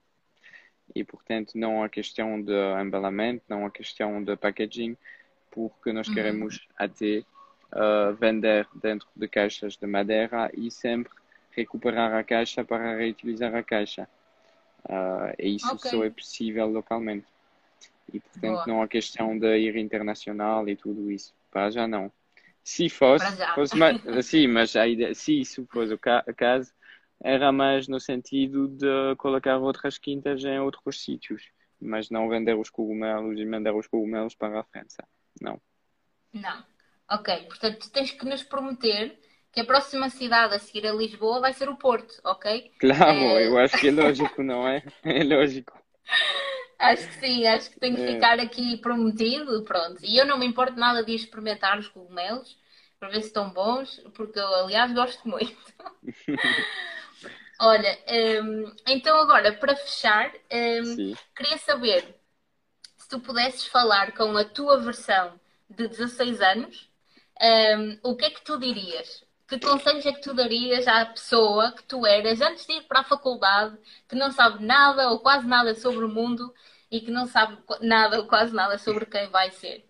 [0.95, 4.97] e portanto não há questão de embalamento, não há questão de packaging,
[5.51, 6.14] porque nós Uhum.
[6.14, 7.23] queremos até
[7.73, 11.12] uh, vender dentro de caixas de madeira e sempre
[11.51, 14.09] recuperar a caixa para reutilizar a caixa.
[14.85, 15.91] Uh, e isso Ok.
[15.91, 17.26] só é possível localmente.
[18.12, 18.66] E portanto Boa.
[18.66, 21.33] não há questão de ir internacional e tudo isso.
[21.51, 22.11] Para já não.
[22.64, 23.24] Se fosse,
[23.55, 23.76] fosse
[24.22, 26.72] sim, mas a ideia, se isso fosse o ca- caso,
[27.23, 31.51] era mais no sentido de colocar outras quintas em outros sítios,
[31.81, 35.07] mas não vender os cogumelos e mandar os cogumelos para a França.
[35.41, 35.61] Não.
[36.33, 36.64] Não.
[37.11, 39.18] Ok, portanto, tens que nos prometer
[39.53, 42.73] que a próxima cidade a seguir a Lisboa vai ser o Porto, ok?
[42.79, 43.47] Claro, É.
[43.49, 44.83] eu acho que é lógico, não é?
[45.05, 45.73] É lógico.
[46.79, 48.14] Acho que sim, acho que tem que É.
[48.14, 49.99] ficar aqui prometido, pronto.
[50.05, 52.59] E eu não me importo nada de experimentar os cogumelos
[52.99, 55.57] para ver se estão bons, porque eu, aliás, gosto muito.
[57.64, 57.96] Olha,
[58.42, 61.14] hum, então agora, para fechar, Sim.
[61.36, 62.16] queria saber
[62.96, 65.38] se tu pudesses falar com a tua versão
[65.70, 66.90] de 16 anos,
[67.40, 69.24] hum, o que é que tu dirias?
[69.46, 73.00] Que conselhos é que tu darias à pessoa que tu eras antes de ir para
[73.00, 76.52] a faculdade, que não sabe nada ou quase nada sobre o mundo
[76.90, 79.84] e que não sabe nada ou quase nada sobre quem vai ser?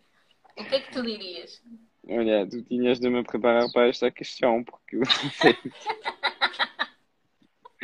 [0.58, 1.62] O que é que tu dirias?
[2.06, 5.02] Olha, tu tinhas de me preparar para esta questão, porque eu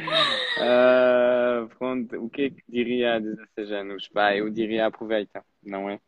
[0.09, 0.41] sei.
[0.57, 4.09] Ah, pronto, o que é que diria a 16 anos?
[4.09, 6.01] Pá, eu diria aproveita, não é?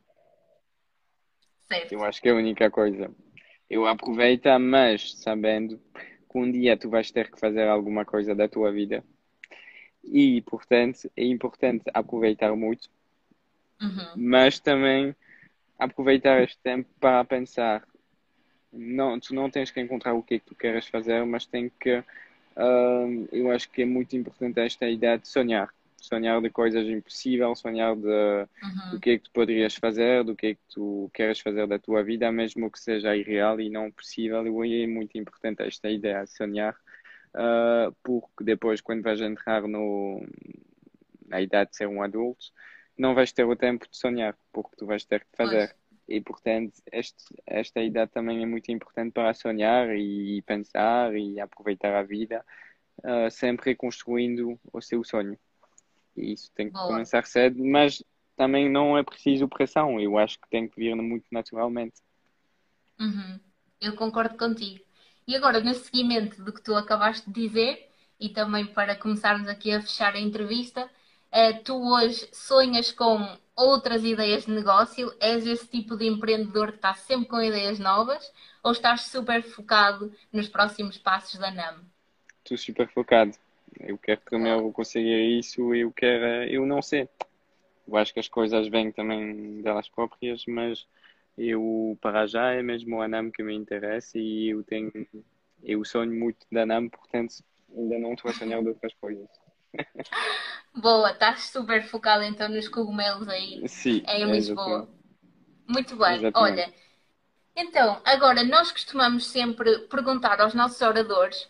[1.69, 1.93] Certo.
[1.93, 3.11] Eu acho que é a única coisa.
[3.69, 5.79] Eu aproveita, mas sabendo
[6.31, 9.05] que um dia tu vais ter que fazer alguma coisa da tua vida.
[10.03, 12.89] E, portanto, é importante aproveitar muito,
[13.81, 14.13] Uhum.
[14.17, 15.15] mas também
[15.79, 17.87] aproveitar este tempo para pensar.
[18.73, 21.71] Não, tu não tens que encontrar o que é que tu queres fazer, mas tem
[21.81, 22.05] que,
[22.61, 25.71] hum, eu acho que é muito importante esta ideia de sonhar.
[25.97, 28.91] Sonhar de coisas impossíveis, sonhar de Uhum.
[28.93, 31.79] do que é que tu poderias fazer, do que é que tu queres fazer da
[31.79, 34.65] tua vida, mesmo que seja irreal e não possível.
[34.65, 36.77] E é muito importante esta ideia de sonhar,
[37.35, 40.23] ah, porque depois, quando vais entrar no,
[41.29, 42.47] na idade de ser um adulto,
[42.99, 45.75] não vais ter o tempo de sonhar, porque tu vais ter que fazer.
[46.11, 51.95] E, portanto, este, esta idade também é muito importante para sonhar e pensar e aproveitar
[51.95, 52.45] a vida,
[53.05, 55.39] ah, sempre reconstruindo o seu sonho.
[56.17, 58.03] E isso tem que começar cedo, mas
[58.37, 60.01] também não é preciso pressão.
[60.01, 62.03] Eu acho que tem que vir muito naturalmente.
[62.99, 63.39] Uhum.
[63.81, 64.85] Eu concordo contigo.
[65.29, 67.89] E agora, no seguimento do que tu acabaste de dizer,
[68.19, 70.91] e também para começarmos aqui a fechar a entrevista,
[71.31, 75.13] eh, tu hoje sonhas com outras ideias de negócio?
[75.21, 78.33] És esse tipo de empreendedor que está sempre com ideias novas?
[78.63, 81.85] Ou estás super focado nos próximos passos da NAM?
[82.43, 83.37] Estou super focado.
[83.79, 85.75] Eu quero primeiro conseguir isso.
[85.75, 87.09] Eu quero, eu não sei.
[87.87, 90.87] Eu acho que as coisas vêm também delas próprias, mas
[91.37, 94.93] eu para já é mesmo a NAM que me interessa e eu tenho,
[95.63, 97.43] eu sonho muito da NAM, portanto
[97.77, 99.29] ainda não estou a sonhar de outras coisas.
[100.75, 104.89] Boa, estás super focado então nos cogumelos aí Sim, em é Lisboa.
[105.67, 106.17] Muito bem.
[106.17, 106.61] Exatamente.
[106.61, 106.75] Olha,
[107.55, 111.49] então, agora nós costumamos sempre perguntar aos nossos oradores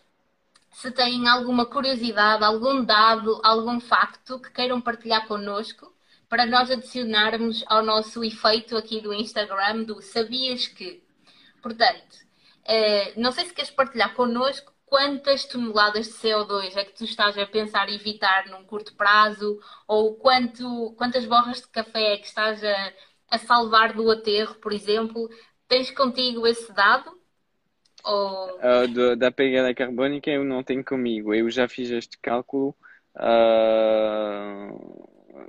[0.71, 5.93] se têm alguma curiosidade, algum dado, algum facto que queiram partilhar connosco
[6.29, 11.03] para nós adicionarmos ao nosso efeito aqui do Instagram do Sabias que.
[11.61, 12.17] Portanto,
[12.65, 17.37] eh, não sei se queres partilhar connosco quantas toneladas de CO2 é que tu estás
[17.39, 22.63] a pensar evitar num curto prazo ou quanto, quantas borras de café é que estás
[22.63, 22.93] a,
[23.31, 25.29] a salvar do aterro, por exemplo.
[25.69, 27.11] Tens contigo esse dado?
[28.05, 28.63] Ou...
[28.63, 31.33] Ah, do- da pegada carbónica eu não tenho comigo.
[31.33, 32.75] Eu já fiz este cálculo,
[33.15, 34.69] ah,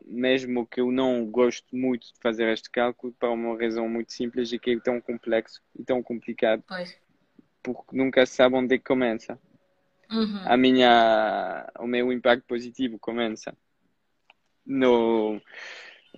[0.06, 4.52] mesmo que eu não gosto muito de fazer este cálculo, para uma razão muito simples
[4.52, 6.90] e que é tão complexo e tão complicado, Pois.
[7.62, 9.38] Porque nunca sabe onde é que começa.
[10.10, 10.42] Uhum.
[10.44, 13.56] A minha, o meu impacto positivo começa
[14.66, 15.40] no,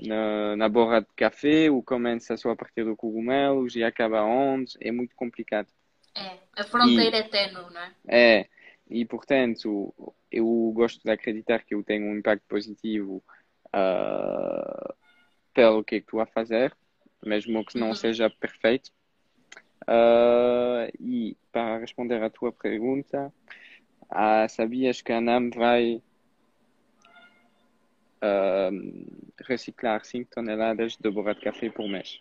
[0.00, 4.76] na, na borra de café, ou começa só a partir do cogumelos e acaba onde,
[4.80, 5.68] é muito complicado.
[6.16, 7.92] É, a fronteira é ténue, não é?
[8.06, 8.48] É,
[8.88, 9.94] e portanto,
[10.30, 13.22] eu gosto de acreditar que eu tenho um impacto positivo
[13.72, 14.94] ah,
[15.52, 16.76] pelo que é que estou a fazer,
[17.24, 17.94] mesmo que não Uhum.
[17.94, 18.90] seja perfeito.
[19.86, 23.32] Ah, e para responder à tua pergunta,
[24.10, 26.02] ah, sabias que a NAM vai
[28.20, 28.70] ah,
[29.46, 32.20] reciclar 5 toneladas de borra de café por mês?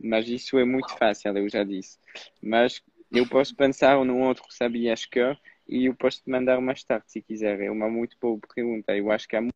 [0.00, 1.98] Mas isso é muito fácil, eu já disse.
[2.42, 5.20] Mas eu posso pensar no outro, sabias que?
[5.66, 7.60] E eu posso te mandar mais tarde, se quiser.
[7.60, 8.96] É uma muito boa pergunta.
[8.96, 9.52] Eu acho que há muito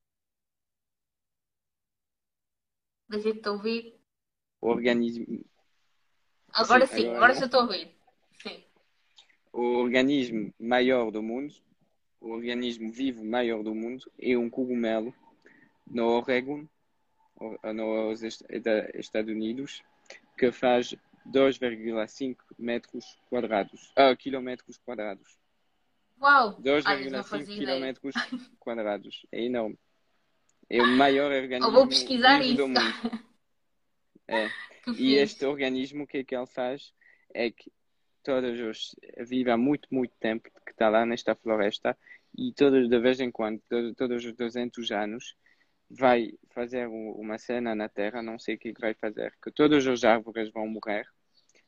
[3.08, 3.94] Deixa-te ouvir.
[4.60, 5.44] organismo,
[6.52, 7.40] Agora Sim, agora agora não.
[7.40, 7.90] já estou a ouvir.
[8.42, 8.64] Sim.
[9.52, 11.54] o organismo maior do mundo,
[12.20, 15.14] o organismo vivo maior do mundo, é um cogumelo
[15.86, 16.66] no Oregon,
[17.74, 19.82] nos Est- Esta- Estados Unidos,
[20.38, 20.94] que faz
[21.26, 25.38] 2,5 metros quadrados, ah, quilômetros quadrados.
[26.20, 26.56] Uau!
[26.86, 27.58] Olha, não 2,5 fazia ideia.
[27.66, 28.14] quilômetros
[28.58, 29.26] quadrados.
[29.32, 29.78] É enorme.
[30.70, 32.68] É o maior organismo Eu vou pesquisar do isso.
[32.68, 32.80] mundo.
[34.28, 34.48] É.
[34.96, 36.92] E este organismo, o que é que ele faz?
[37.34, 37.72] É que
[38.22, 41.96] todos os vive há muito, muito tempo que está lá nesta floresta
[42.36, 45.36] e todos de vez em quando, todos, todos os 200 anos,
[45.90, 50.04] vai fazer uma cena na Terra, não sei o que vai fazer, que todos os
[50.04, 51.06] árvores vão morrer,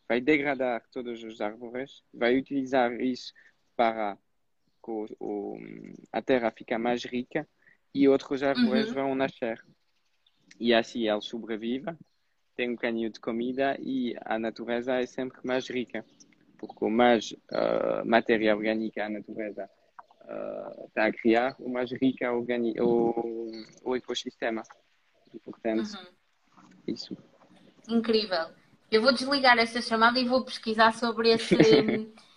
[0.08, 3.32] vai degradar todos os árvores, vai utilizar isso
[3.76, 4.16] para
[4.82, 4.90] que
[5.20, 5.58] o,
[6.12, 7.46] a Terra ficar mais rica
[7.94, 8.94] e outros árvores uhum.
[8.94, 9.62] vão nascer.
[10.58, 11.94] E assim ele sobrevive,
[12.56, 16.04] tem um canhão de comida e a natureza é sempre mais rica,
[16.58, 19.68] porque mais uh, matéria orgânica a natureza
[20.22, 22.44] uh, está a criar, o mais rica é o,
[22.80, 23.50] o,
[23.84, 24.62] o ecossistema.
[25.32, 26.62] E, portanto, uhum.
[26.86, 27.16] isso.
[27.88, 28.46] Incrível.
[28.90, 31.56] Eu vou desligar esta chamada e vou pesquisar sobre esse.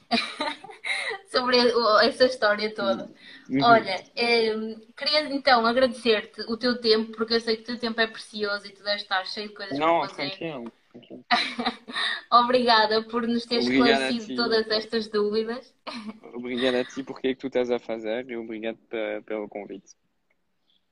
[1.30, 1.58] sobre
[2.04, 3.10] essa história toda.
[3.50, 3.64] Uhum.
[3.64, 8.00] Olha, eh, queria então agradecer-te o teu tempo, porque eu sei que o teu tempo
[8.00, 10.38] é precioso e tu deves estar cheio de coisas Não, para fazer.
[10.38, 10.72] Tranquilo,
[12.32, 15.74] Obrigada por nos ter esclarecido todas estas dúvidas.
[16.34, 18.80] Obrigada a ti por que tu estás a fazer e obrigado
[19.26, 19.96] pelo convite.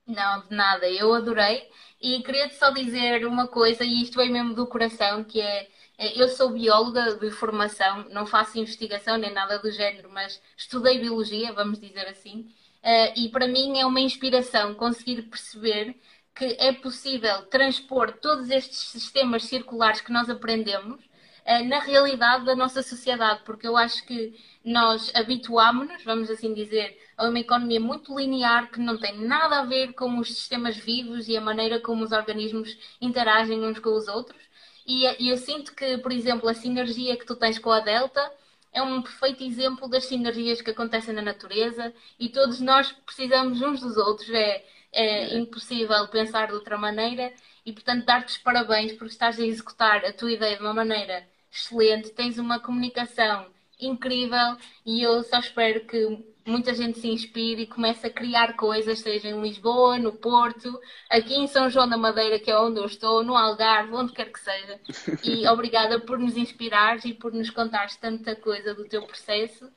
[0.07, 1.68] Não, de nada, eu adorei.
[1.99, 5.68] E queria-te só dizer uma coisa, e isto vem mesmo do coração, que é, é
[5.98, 11.54] eu sou bióloga de formação, não faço investigação nem nada do género, mas estudei biologia,
[11.54, 12.50] vamos dizer assim,
[12.84, 15.96] eh, e para mim é uma inspiração conseguir perceber
[16.36, 21.02] que é possível transpor todos estes sistemas circulares que nós aprendemos
[21.46, 26.98] eh, na realidade da nossa sociedade, porque eu acho que nós habituámos-nos, vamos assim dizer,
[27.18, 31.28] a uma economia muito linear que não tem nada a ver com os sistemas vivos
[31.28, 34.41] e a maneira como os organismos interagem uns com os outros.
[34.86, 38.31] E, e eu sinto que, por exemplo, a sinergia que tu tens com a Delta
[38.71, 43.81] é um perfeito exemplo das sinergias que acontecem na natureza e todos nós precisamos uns
[43.81, 44.29] dos outros.
[44.29, 44.63] É,
[44.95, 47.33] é impossível pensar de outra maneira
[47.65, 51.27] e, portanto, dar-te os parabéns porque estás a executar a tua ideia de uma maneira
[51.51, 53.47] excelente, tens uma comunicação
[53.79, 59.00] incrível e eu só espero que muita gente se inspire e comece a criar coisas,
[59.00, 60.80] seja em Lisboa, no Porto,
[61.10, 64.32] aqui em São João da Madeira, que é onde eu estou, no Algarve, onde quer
[64.32, 64.80] que seja.
[65.24, 69.70] E obrigada por nos inspirares e por nos contares tanta coisa do teu processo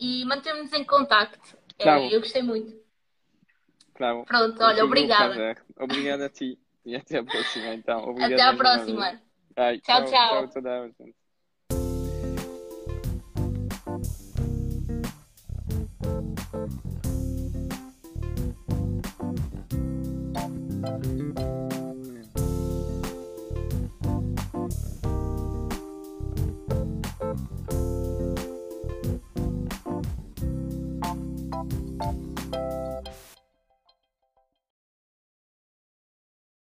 [0.00, 1.56] e mantemos-nos em contacto.
[1.78, 2.02] Claro.
[2.02, 2.74] É, eu gostei muito.
[3.94, 4.24] Claro.
[4.24, 5.56] Pronto, olha, obrigada.
[5.78, 6.58] Obrigada a ti.
[6.84, 8.04] E até a próxima, então.
[8.10, 9.20] Obrigada até a próxima.
[9.56, 10.04] Ai, tchau.
[10.04, 10.48] tchau.
[10.48, 11.23] tchau